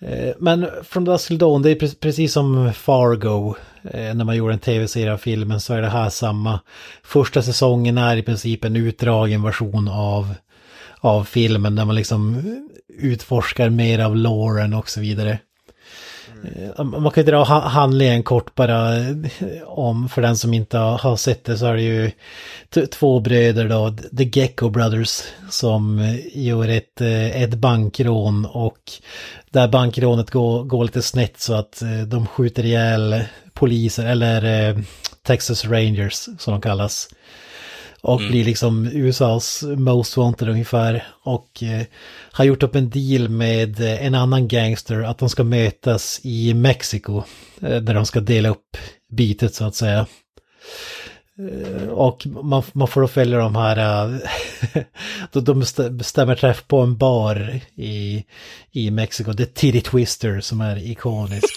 [0.00, 3.54] Eh, Men från Dust Till Dawn, det är pre- precis som Fargo, eh,
[3.90, 6.60] Eh, när man gjorde en tv-serie av filmen så är det här samma.
[7.02, 10.34] Första säsongen är i princip en utdragen version av,
[11.00, 12.42] av filmen där man liksom
[12.88, 15.38] utforskar mer av loren och så vidare.
[16.44, 19.14] Eh, man kan ju dra handlingen kort bara eh,
[19.66, 22.10] om, för den som inte har sett det så är det ju
[22.86, 27.00] två bröder då, The Gecko Brothers, som eh, gör ett,
[27.34, 28.92] ett bankrån och
[29.50, 34.74] där bankrånet går, går lite snett så att de skjuter ihjäl poliser, eller
[35.22, 37.08] Texas Rangers som de kallas.
[38.06, 41.04] Och blir liksom USAs most wanted ungefär.
[41.22, 41.86] Och eh,
[42.32, 46.54] har gjort upp en deal med eh, en annan gangster att de ska mötas i
[46.54, 47.22] Mexiko.
[47.62, 48.76] Eh, där de ska dela upp
[49.12, 50.06] bytet så att säga.
[51.38, 53.76] Eh, Och man, man får då följa de här,
[54.14, 54.82] eh,
[55.32, 58.24] då de bestä- bestämmer träff på en bar i,
[58.72, 61.54] i Mexiko, The Titty Twister som är ikonisk.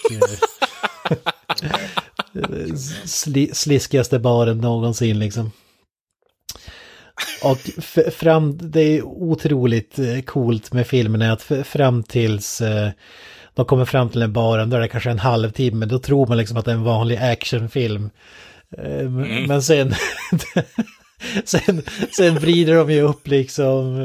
[3.04, 5.50] sli, sliskigaste baren någonsin liksom.
[7.42, 7.58] Och
[8.12, 12.90] fram, det är otroligt eh, coolt med filmen är att fram tills eh,
[13.54, 16.38] de kommer fram till en baren, då är det kanske en halvtimme, då tror man
[16.38, 18.10] liksom att det är en vanlig actionfilm.
[18.78, 19.10] Eh,
[19.48, 19.94] Men sen,
[21.44, 21.82] sen,
[22.16, 23.96] sen vrider de ju upp liksom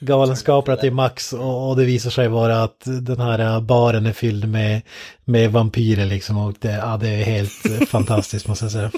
[0.00, 4.82] galenskaperna till max och, det visar sig vara att den här baren är fylld med,
[5.24, 8.90] med vampyrer liksom och det, ja, det är helt fantastiskt måste jag säga.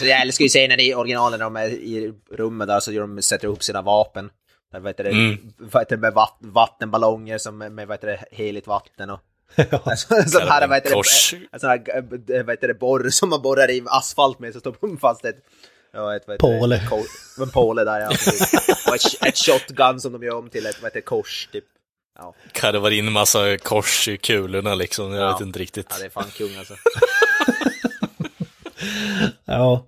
[0.00, 3.22] Jag älskar ju scenen i originalen när de är i rummet där så gör de,
[3.22, 4.30] sätter ihop sina vapen.
[4.72, 5.38] Där, vad heter det, Mm.
[5.58, 9.20] vad heter det, med vatt, vattenballonger som med, vad heter det, heligt vatten och...
[9.70, 9.96] Ja.
[9.96, 13.42] Sån här, vad heter det, en sån här, eh, vad heter det, borr som man
[13.42, 15.36] borrar i asfalt med så står de fast ett...
[15.92, 16.76] Ja, ett, vad heter Påle.
[17.36, 18.08] Det, en påle där ja.
[18.88, 21.64] och ett, ett shotgun som de gör om till ett, vad heter det, kors typ.
[22.18, 25.32] Ja, Karvar in massa kors i kulorna liksom, jag Ja.
[25.32, 25.86] vet inte riktigt.
[25.90, 26.74] ja det är fan kung alltså.
[29.44, 29.84] Ja.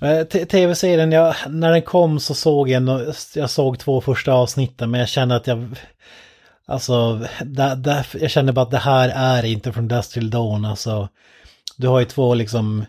[0.00, 5.00] Eh, Tv-serien, jag, när den kom så såg jag, jag såg två första avsnitten men
[5.00, 5.76] jag kände att jag,
[6.66, 9.08] alltså, där, där, jag kände bara att det här
[9.38, 11.08] är inte från Dust till Dawn, alltså.
[11.76, 12.84] Du har ju två liksom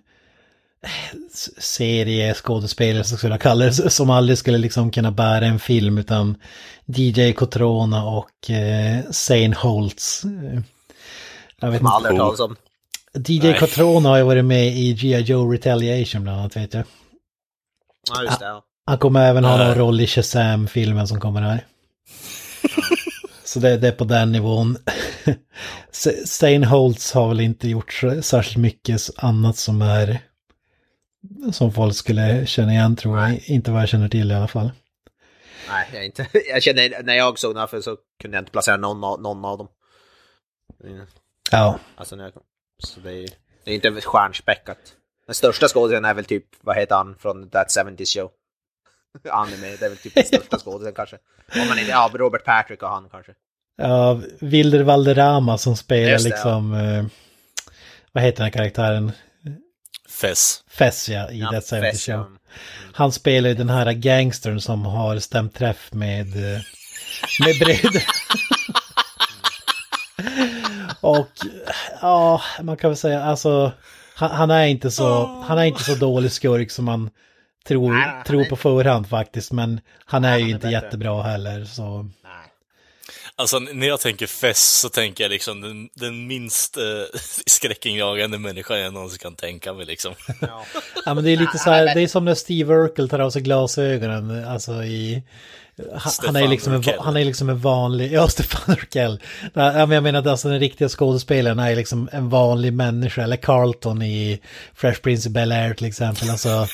[1.34, 6.36] s- serieskådespelare skulle jag kalla det, som aldrig skulle liksom kunna bära en film utan
[6.86, 10.24] DJ Cotrona och eh, Zane Holtz.
[10.26, 10.62] Eh,
[11.60, 11.96] Jag vet Som inte.
[11.96, 12.56] aldrig hört talas om.
[13.16, 13.54] DJ.
[13.60, 15.22] Cotrona har ju varit med i G.I.
[15.22, 16.84] Joe Retaliation bland annat vet jag.
[18.16, 18.62] Ja, just det.
[18.88, 21.66] Han kommer även ha någon roll i Shazam-filmen som kommer här.
[23.44, 24.78] Så det, det är på den nivån.
[25.92, 30.20] S- Stain Holtz har väl inte gjort särskilt mycket annat som är
[31.52, 33.40] som folk skulle känna igen tror jag.
[33.50, 34.72] Inte vad jag känner till i alla fall.
[35.70, 38.52] Nej, jag, inte, jag känner, när jag såg den här för så kunde jag inte
[38.52, 39.68] placera någon, av- någon av dem.
[41.52, 42.34] Ja, Alltså, när jag,
[42.84, 43.30] så det är,
[43.64, 44.78] det är inte stjärnspäckat.
[45.26, 48.32] Den största skådisen är väl typ, vad heter han från That 70's Show?
[49.32, 51.18] Anime, det är väl typ den största skådisen kanske.
[51.62, 53.32] Om man inte, ja, Robert Patrick och han kanske.
[53.78, 56.18] ja Wilder Valderrama som spelar det, ja.
[56.18, 57.06] liksom, eh,
[58.12, 59.12] vad heter den här karaktären?
[60.10, 60.64] Fess.
[60.68, 62.16] Fess ja, i Ja, That 70 Fess, Show.
[62.16, 62.28] ja.
[62.94, 66.62] Han spelar ju den här gangstern som har stämt träff med, eh,
[67.46, 68.04] med bröder.
[71.02, 71.30] Och
[72.02, 73.72] ja, man kan väl säga alltså,
[74.16, 77.10] han, han är inte så, han är inte så dålig skurk som man
[77.68, 78.50] tror, Nej, nej, tror nej.
[78.50, 79.52] på förhand faktiskt.
[79.52, 80.72] Men han är han ju är inte bättre.
[80.72, 82.04] jättebra heller så.
[82.24, 82.32] Nej.
[83.36, 86.84] Alltså när jag tänker fest så tänker jag liksom den, den minst eh,
[87.46, 90.14] skräckinjagande människan jag någonsin kan tänka mig liksom.
[90.42, 90.66] Ja.
[91.06, 93.30] Ja men det är lite så här, det är som när Steve Urkel tar av
[93.30, 95.24] sig glasögonen, alltså i...
[96.26, 99.20] Han, är liksom en, han är liksom en vanlig, ja Stefan Urkel.
[99.54, 104.42] Jag menar att alltså den riktiga skådespelaren är liksom en vanlig människa, eller Carlton i
[104.76, 106.30] Fresh Prince of Bel-Air till exempel.
[106.30, 106.68] Alltså,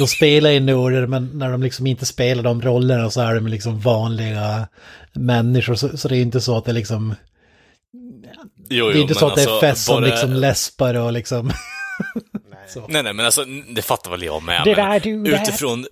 [0.00, 3.46] de spelar ju nörder men när de liksom inte spelar de rollerna så är de
[3.46, 4.68] liksom vanliga
[5.12, 5.74] människor.
[5.74, 7.14] Så, så det är ju inte så att det liksom,
[8.68, 11.12] Jo, det är inte så att det är alltså, fest som bara- liksom läspar och
[11.12, 11.52] liksom...
[12.88, 13.44] Nej, nej, men alltså
[13.74, 14.64] det fattar väl jag med.
[14.64, 14.76] Did
[15.18, 15.86] men utifrån...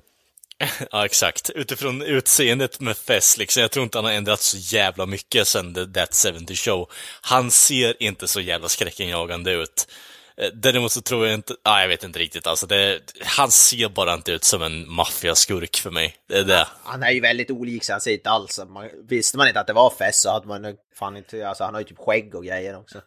[0.90, 1.50] Ja, exakt.
[1.50, 5.74] Utifrån utseendet med Fess, liksom, jag tror inte han har ändrat så jävla mycket sen
[5.74, 6.90] The That 70 Show.
[7.20, 9.88] Han ser inte så jävla skräckinjagande ut.
[10.36, 13.88] Eh, Däremot så tror jag inte, ja, jag vet inte riktigt alltså, det, han ser
[13.88, 16.16] bara inte ut som en maffiaskurk för mig.
[16.28, 16.66] Det är det.
[16.84, 19.66] Han är ju väldigt olik så han ser inte alls, man, visste man inte att
[19.66, 22.44] det var Fess så hade man fan inte, alltså han har ju typ skägg och
[22.44, 23.00] grejer också.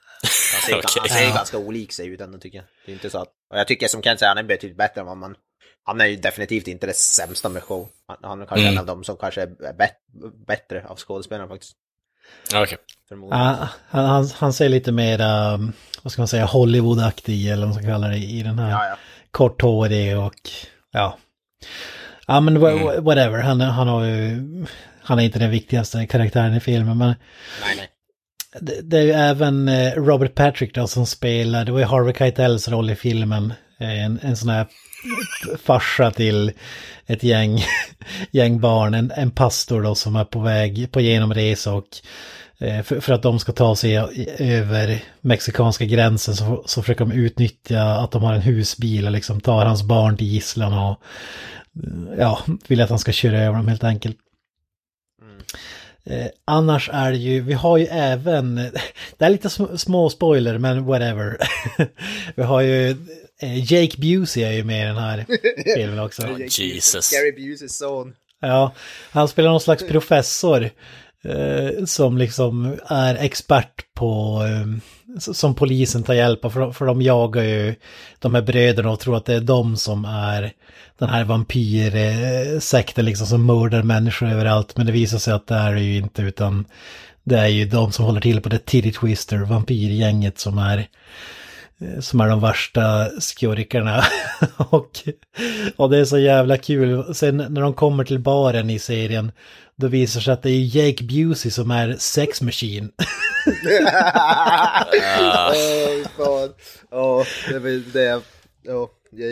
[0.53, 1.01] Han ser, Okej.
[1.09, 2.65] han ser ganska olik sig ut ändå tycker jag.
[2.85, 5.01] Det är inte så att, och jag tycker som Kent säger, han är betydligt bättre
[5.01, 5.35] än vad man,
[5.87, 7.87] han är ju definitivt inte det sämsta med show.
[8.07, 8.73] Han, han är kanske Mm.
[8.73, 9.91] en av dem som kanske är bet,
[10.47, 11.73] bättre av skådespelarna faktiskt.
[12.55, 12.77] Okej.
[13.09, 13.43] Förmodligen.
[13.45, 15.21] Ja, han, han, han ser lite mer,
[15.53, 15.73] um,
[16.03, 18.71] vad ska man säga, Hollywoodaktig eller vad man ska kalla det i den här.
[18.71, 18.95] Ja, ja.
[19.31, 20.49] Korthårig och
[20.91, 21.17] ja.
[22.27, 22.79] Ja men Mm.
[22.79, 24.41] wha- whatever, han, han har ju,
[25.01, 27.15] han är inte den viktigaste karaktären i filmen men
[27.61, 27.89] Nej, nej.
[28.61, 32.13] det, det är ju även eh, Robert Patrick då som spelar, det var ju Harvey
[32.13, 34.67] Keitels roll i filmen, en, en sån här
[35.63, 36.51] farsa till
[37.05, 37.63] ett gäng,
[38.31, 41.85] gäng barn, en, en pastor då som är på väg på genomresa och
[42.57, 43.97] eh, för, för att de ska ta sig
[44.39, 49.41] över mexikanska gränsen så, så försöker de utnyttja att de har en husbil och liksom
[49.41, 51.01] tar hans barn till gisslan och
[52.17, 54.17] ja, vill att han ska köra över dem helt enkelt.
[56.09, 58.55] Eh, annars är det ju, vi har ju även,
[59.17, 61.37] det är lite sm- små spoiler men whatever.
[62.35, 62.95] vi har ju,
[63.41, 65.25] Jake Busey är ju med i den här
[65.75, 66.27] filmen också.
[66.61, 67.11] Jesus.
[67.11, 68.13] Gary Buseys son.
[68.41, 68.73] Ja,
[69.11, 70.69] han spelar någon slags professor
[71.23, 74.65] eh, som liksom är expert på, eh,
[75.33, 77.75] som polisen tar hjälp av, för, de- för de jagar ju
[78.19, 80.51] de här bröderna och tror att det är de som är
[80.97, 84.77] den här vampyrsekten liksom som mördar människor överallt.
[84.77, 86.65] Men det visar sig att det är det ju inte utan
[87.23, 90.83] Det är ju de som håller till på det Titty Twister, vampyrgänget som är eh,
[92.01, 94.03] som är de värsta skurkarna.
[94.57, 94.89] och,
[95.75, 97.15] och det är så jävla kul.
[97.15, 99.31] Sen när de kommer till baren i serien,
[99.75, 102.91] då visar sig att det är Jake Busey som är sex machine.
[105.53, 106.53] Åh, fan.
[106.91, 108.21] Ja, det är det.
[108.63, 108.89] Ja,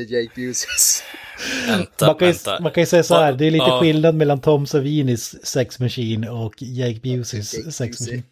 [0.09, 1.03] Jake Buseys.
[1.67, 2.59] Vänta, man, kan ju, vänta.
[2.61, 3.79] man kan ju säga så här, det är lite Ja.
[3.81, 8.15] skillnad mellan Tom Savinis sex machine och Jake Buseys sex Busey.
[8.15, 8.23] machine.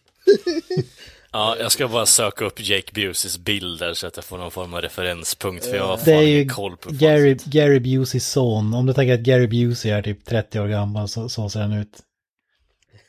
[1.33, 4.73] Ja, jag ska bara söka upp Jake Buseys bilder så att jag får någon form
[4.73, 8.27] av referenspunkt, för jag har fan Det är ju ingen koll på Gary, Gary Buseys
[8.27, 8.73] son.
[8.73, 11.73] Om du tänker att Gary Busey är typ 30 år gammal så, så ser han
[11.73, 11.99] ut.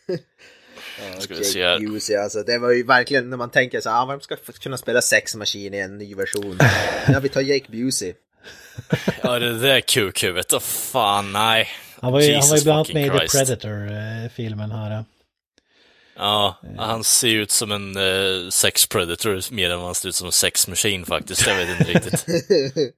[0.07, 1.79] Ja, Ska vi Jake se här.
[1.79, 4.77] Busey, alltså det var ju verkligen när man tänker så här, ah, vem ska kunna
[4.77, 6.59] spela Sex Machine i en ny version?
[7.09, 8.13] Ja, vi tar Jake Busey.
[9.23, 11.69] Ja, det där kukhuvudet, åh fan, nej.
[12.01, 13.39] Han var ju, han Jesus var ju bland annat med i The.
[13.39, 15.05] Predator-filmen här.
[16.17, 20.15] Ja, han ser ut som en uh, sex predator mer än vad han ser ut
[20.15, 21.47] som en sex machine faktiskt.
[21.47, 22.25] Jag vet inte riktigt.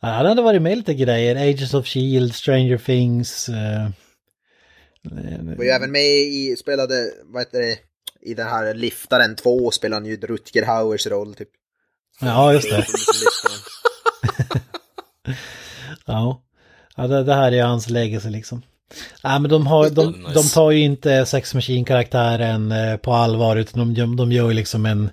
[0.00, 3.48] Ja, Han hade varit med i lite grejer, Agents of Shield, Stranger Things.
[3.48, 3.88] eh,
[5.56, 7.78] Var ju även med i, spelade, vad heter det,
[8.22, 11.48] i den här Liftaren 2 spelade han ju Rutger Hauers roll typ.
[12.20, 12.86] ja, just det.
[16.96, 18.62] Ja det, det här är hans legacy liksom.
[19.24, 20.34] Nej men de, har, de, Nice.
[20.34, 24.86] de tar ju inte Sex Machine-karaktären eh, på allvar utan de, de gör ju liksom
[24.86, 25.10] en,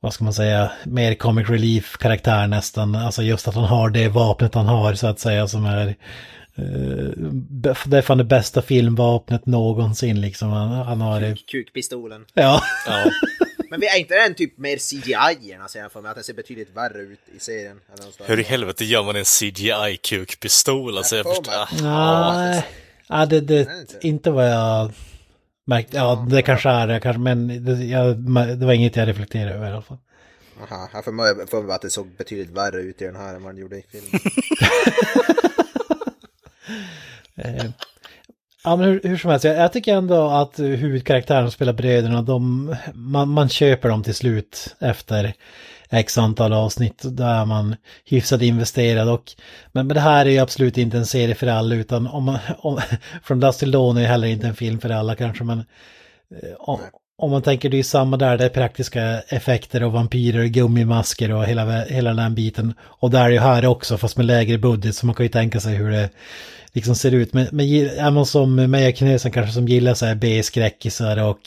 [0.00, 2.94] vad ska man säga, mer comic relief-karaktär nästan.
[2.94, 5.94] Alltså just att han har det vapnet han har så att säga som är eh,
[7.48, 10.50] det är fan det bästa filmvapnet någonsin liksom.
[10.50, 11.36] Han, han har det.
[11.46, 12.24] Kukpistolen.
[12.34, 12.62] Ja.
[12.86, 13.04] Ja,
[13.70, 16.34] Men vi är inte den typ mer CGI-erna ser jag för mig, att den ser
[16.34, 17.76] betydligt värre ut i serien.
[18.20, 20.96] än hur i helvete gör man en CGI-kukpistol?
[20.98, 21.86] Alltså, jag Jag förstår...
[21.86, 22.64] Ah, Nej,
[23.10, 24.06] ja, det, det, Är det inte?
[24.06, 24.92] inte vad jag
[25.66, 25.96] märkte.
[25.96, 28.16] Ja, det kanske är det, kanske, men det, jag,
[28.58, 29.98] det var inget jag reflekterade över i alla fall.
[30.62, 33.42] Aha, jag får mig för att det såg betydligt värre ut i den här än
[33.42, 34.20] vad den gjorde i filmen.
[37.36, 37.64] Eh,
[38.64, 42.22] Ja men hur, hur som helst, jag, jag tycker ändå att huvudkaraktären som spelar bröderna,
[42.22, 45.34] de, man, man köper dem till slut efter
[45.90, 47.02] x antal avsnitt.
[47.02, 49.32] Då är man hyfsat investerad och
[49.72, 52.38] men, men det här är ju absolut inte en serie för alla utan om man,
[52.58, 52.80] om,
[53.22, 56.80] From Dust till Dawn är heller inte en film för alla kanske men eh, om,
[57.18, 61.46] om man tänker det är samma där, det är praktiska effekter och vampyrer, gummimasker och
[61.46, 62.74] hela, hela den biten.
[62.80, 65.60] Och där är ju här också fast med lägre budget så man kan ju tänka
[65.60, 66.10] sig hur det
[66.72, 67.32] liksom ser ut.
[67.32, 71.40] Men, men är man som Meja Knösen kanske som gillar så här B-skräckisar och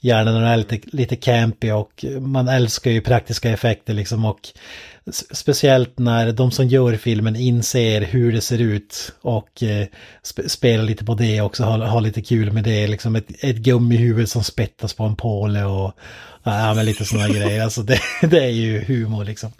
[0.00, 4.48] gärna när de är lite, lite campy och man älskar ju praktiska effekter liksom och
[5.10, 9.86] speciellt när de som gör filmen inser hur det ser ut och eh,
[10.24, 13.56] sp- spelar lite på det också, har, har lite kul med det, liksom ett, ett
[13.56, 15.92] gummihuvud som spettas på en påle och
[16.42, 17.62] ja, men lite sådana grejer.
[17.62, 19.52] Alltså det, det är ju humor liksom.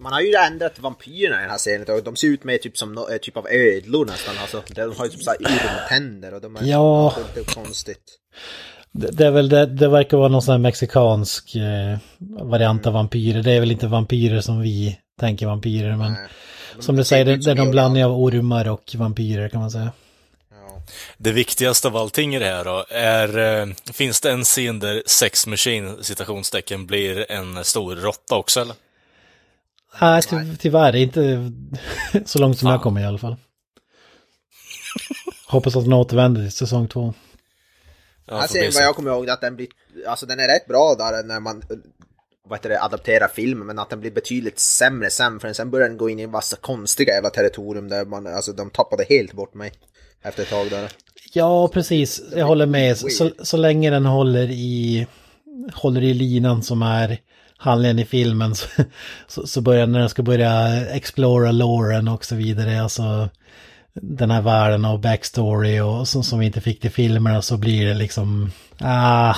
[0.00, 2.78] Man har ju ändrat vampyrerna i den här serien och de ser ut med typ
[2.78, 4.34] som no, eh, typ av ödlor nästan.
[4.40, 7.16] Alltså, de har ju typ såhär ormtänder och de är Ja.
[7.34, 8.18] det är konstigt.
[8.92, 11.98] Det, det är väl det, det verkar vara någon sån här mexikansk eh,
[12.42, 13.42] variant av vampyrer.
[13.42, 16.28] Det är väl inte vampyrer som vi tänker vampyrer men Nej.
[16.76, 19.60] De som du säger, det, ut det är någon blandning av ormar och vampyrer kan
[19.60, 19.92] man säga.
[20.50, 20.82] Ja.
[21.16, 25.02] Det viktigaste av allting i det här då, är, eh, finns det en scen där
[25.06, 28.74] Sex Machine, citationstecken, blir en stor råtta också eller?
[30.00, 31.52] Nej, ty, tyvärr inte
[32.24, 32.72] så långt som Fan.
[32.72, 33.36] jag kommer i alla fall.
[35.46, 37.14] Hoppas att den återvänder till säsong två.
[38.26, 39.68] Ja, bli vad jag kommer ihåg att den blir,
[40.06, 41.62] alltså den är rätt bra där när man
[42.48, 45.88] vad heter det, adapterar filmen men att den blir betydligt sämre sen för sen börjar
[45.88, 49.32] den gå in i en massa konstiga jävla territorium där man, alltså de tappade helt
[49.32, 49.72] bort mig
[50.22, 50.92] efter ett tag där.
[51.32, 52.22] Ja, precis.
[52.36, 52.98] Jag håller med.
[52.98, 55.06] Så, så länge den håller i,
[55.74, 57.20] håller i linan som är
[57.58, 58.66] handlingen i filmen så,
[59.28, 62.82] så, så börjar när den ska börja explora loren och så vidare.
[62.82, 63.28] Alltså
[64.02, 67.86] den här världen och backstory och som, som vi inte fick till filmerna så blir
[67.86, 69.34] det liksom, ah,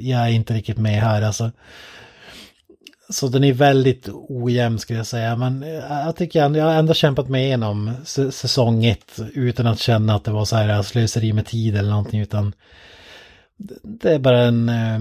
[0.00, 1.50] jag är inte riktigt med här alltså.
[3.08, 5.36] Så den är väldigt ojämn skulle jag säga.
[5.36, 7.92] Men jag tycker ändå, jag har ändå kämpat mig igenom
[8.30, 12.20] säsong ett utan att känna att det var så här slöseri med tid eller någonting.
[12.20, 12.52] Utan
[13.82, 14.68] det är bara en...
[14.68, 14.98] Eh,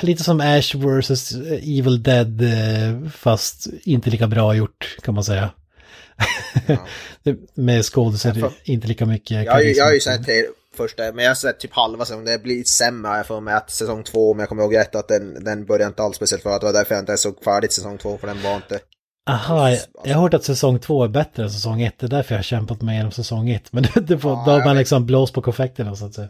[0.00, 1.32] lite som Ash vs.
[1.62, 5.50] Evil Dead eh, fast inte lika bra gjort kan man säga.
[7.54, 10.26] med skådespelare, Jag inte lika mycket Jag, jag har ju sett
[10.76, 13.70] första, men jag har sett typ halva säsongen, det blir sämre jag för mig att
[13.70, 16.58] säsong två, om jag kommer ihåg rätt, att den, den börjar inte alls speciellt bra.
[16.58, 18.80] Det var därför jag inte såg färdigt säsong två, för den var inte...
[19.30, 19.70] Aha,
[20.04, 21.98] jag, har hört att säsong två är bättre än säsong ett.
[21.98, 23.72] Det är därför jag har kämpat mig igenom säsong ett.
[23.72, 26.28] Men det, det får, Ja, då har man liksom blåst på konfekterna så att säga.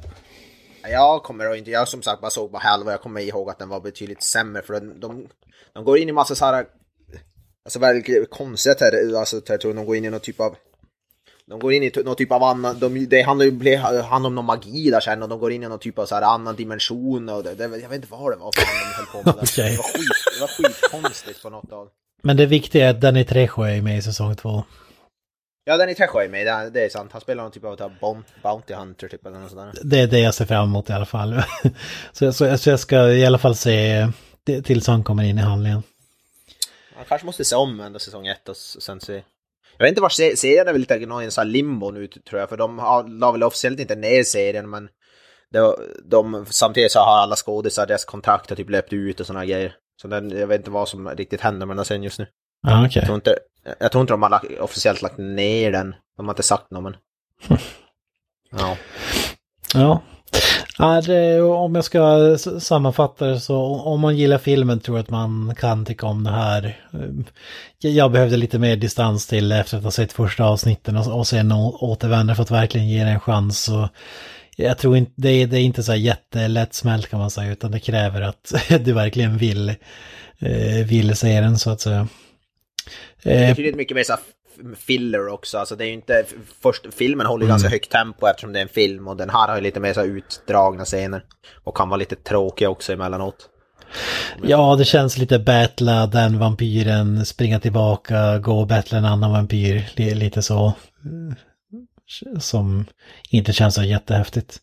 [0.90, 3.68] Jag kommer inte, jag som sagt bara såg bara halva, jag kommer ihåg att den
[3.68, 5.28] var betydligt sämre för de, de,
[5.72, 6.66] de går in i massa så här,
[7.64, 10.56] alltså väldigt konstiga ter, alltså, territorium, de går in i någon typ av
[11.50, 14.44] de går in i någon typ av annan, de, det handlar ju handlar om någon
[14.44, 17.28] magi där sen och de går in i någon typ av så här annan dimension
[17.28, 19.34] och det, det, jag vet inte vad det var för de höll på med.
[19.34, 19.42] där.
[19.42, 19.70] Okej.
[19.70, 21.88] Det var skit, det var skitkonstigt på något av.
[22.22, 24.64] Men det viktiga är att Danny Trejo är med i säsong två.
[25.70, 27.12] Ja, Danny Trejo är med, det, det är sant.
[27.12, 27.92] Han spelar någon typ av
[28.42, 29.82] Bounty Hunter typ eller något sånt där.
[29.84, 31.42] Det är det jag ser fram emot i alla fall.
[32.12, 34.06] så, så, så jag ska i alla fall se
[34.44, 35.82] det- tills han kommer in i handlingen.
[36.96, 39.12] Han kanske måste se om ändå säsong ett och sen se.
[39.78, 42.48] Jag vet inte var se- serien är väl lite någon i limbo nu tror jag,
[42.48, 44.88] för de har, la väl officiellt inte ner serien men
[45.52, 49.44] de, de, samtidigt så har alla skådisar, deras kontrakt har typ löpt ut och här
[49.44, 49.74] grejer.
[50.02, 52.26] Så den, jag vet inte vad som riktigt händer med den serien just nu.
[52.66, 52.92] Ja, okej.
[52.94, 53.38] Jag tror inte,
[53.80, 55.94] jag tror inte de har lagt, officiellt lagt ner den.
[56.16, 56.94] De har inte sagt något men...
[58.52, 58.76] Ja.
[59.74, 60.02] Ja.
[61.06, 65.54] Det, om jag ska sammanfatta det så om man gillar filmen tror jag att man
[65.58, 66.80] kan tycka om det här.
[67.78, 72.34] Jag- behövde lite mer distans till efter att ha sett första avsnitten och, sen återvända
[72.34, 73.60] för att verkligen ge det en chans.
[73.64, 73.88] Så
[74.56, 77.70] jag tror inte, det är, det är inte så här jättelättsmält kan man säga utan
[77.70, 79.68] det kräver att du verkligen vill,
[80.38, 82.08] eh, vill se den så att säga.
[83.22, 84.16] Det är Eh, betydligt mycket mer så
[84.76, 85.58] filler också.
[85.58, 86.24] Alltså det är ju inte,
[86.62, 89.48] först, filmen håller ju ganska högt tempo eftersom det är en film och den här
[89.48, 91.24] har ju lite mer så utdragna scener.
[91.64, 93.48] Och kan vara lite tråkiga också emellanåt.
[94.42, 99.84] Ja, det känns lite battla den vampyren, springa tillbaka, gå och battla en annan vampyr.
[99.96, 100.66] Li- Lite så.
[100.66, 100.72] eh,
[102.40, 102.84] Som
[103.30, 104.56] inte känns så jättehäftigt.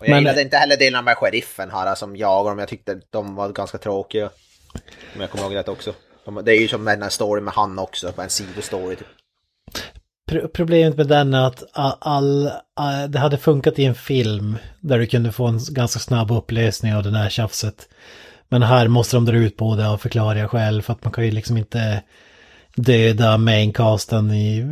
[0.00, 2.58] Och jag Men- gillade inte heller delen med sheriffen här som jagar dem.
[2.58, 4.30] Jag tyckte de var ganska tråkiga.
[5.14, 5.92] Om jag kommer ihåg rätt också.
[6.44, 9.06] Det är ju som den här story med han också, på en sidostory typ.
[10.52, 14.98] Problemet med den är att all, all, all, det hade funkat i en film där
[14.98, 17.88] du kunde få en ganska snabb upplösning av det där tjafset.
[18.48, 21.24] Men här måste de dra ut på det av förklarliga skäl för att man kan
[21.24, 22.02] ju liksom inte
[22.82, 24.66] döda maincasten i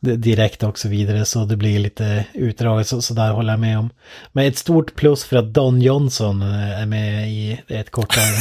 [0.00, 3.78] direkt och så vidare så det blir lite utdraget så, så där håller jag med
[3.78, 3.90] om.
[4.32, 8.24] Men ett stort plus för att Don Johnson är med i ett kortare.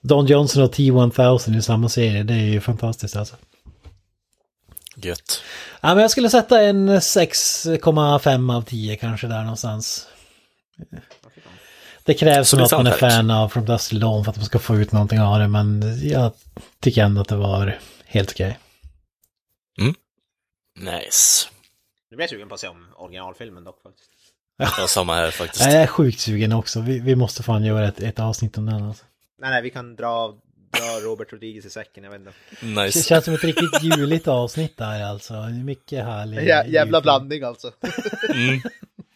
[0.00, 3.36] Don Johnson och T-1000 i samma serie, det är ju fantastiskt alltså.
[4.96, 5.42] Gött.
[5.80, 10.06] Ja, men jag skulle sätta en 6,5 av 10 kanske där någonstans.
[12.08, 14.36] Det krävs nog det att man är fan av From Dust Till Dawn för att
[14.36, 16.32] man ska få ut någonting av det, men jag
[16.80, 18.58] tycker ändå att det var helt okej.
[20.78, 21.48] Nice.
[22.10, 24.10] Nu blir jag sugen på att se om originalfilmen dock faktiskt.
[24.58, 25.64] Ja, samma här faktiskt.
[25.64, 28.82] Jag är sjukt sugen också, vi, vi måste fan göra ett, ett avsnitt om den
[28.82, 29.04] alltså.
[29.38, 30.34] Nej, nej, vi kan dra,
[30.72, 32.32] dra Robert Rodriguez i säcken, jag vet inte.
[32.60, 33.02] Det Nice.
[33.02, 35.34] känns som ett riktigt juligt avsnitt där alltså.
[35.64, 36.48] Mycket härlig...
[36.48, 37.72] Jä, jävla blandning alltså.
[38.34, 38.60] Mm.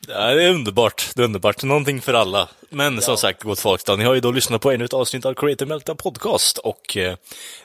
[0.08, 1.10] Ja, det är underbart.
[1.14, 1.62] Det är underbart.
[1.62, 2.48] Någonting för alla.
[2.70, 5.24] Men som sagt, gott folk, då, ni har ju då lyssnat på ännu ett avsnitt
[5.24, 7.16] av Creative Meltdown Podcast och eh,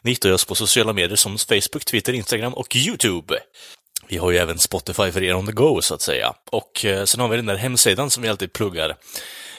[0.01, 3.35] ni hittar oss på sociala medier som Facebook, Twitter, Instagram och YouTube.
[4.07, 6.33] Vi har ju även Spotify för er on the go, så att säga.
[6.51, 8.95] Och eh, sen har vi den där hemsidan som vi alltid pluggar.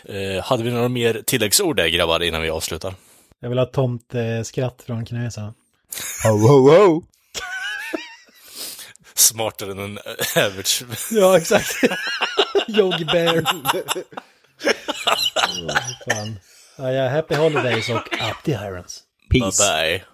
[0.05, 2.95] Eh, hade vi några mer tilläggsord där, grabbar, innan vi avslutar?
[3.41, 5.55] Jag vill ha tomt eh, skratt från Knösa.
[6.25, 7.03] Ho, ho, ho.
[9.21, 9.99] Smartare än en
[10.37, 10.85] average.
[11.11, 11.77] Ja, exakt.
[12.69, 13.45] Yogi Bear.
[15.69, 15.77] Åh,
[16.09, 16.39] fan.
[16.77, 19.03] Ja, ja, happy holidays och up the irons.
[19.31, 20.05] Bye bye.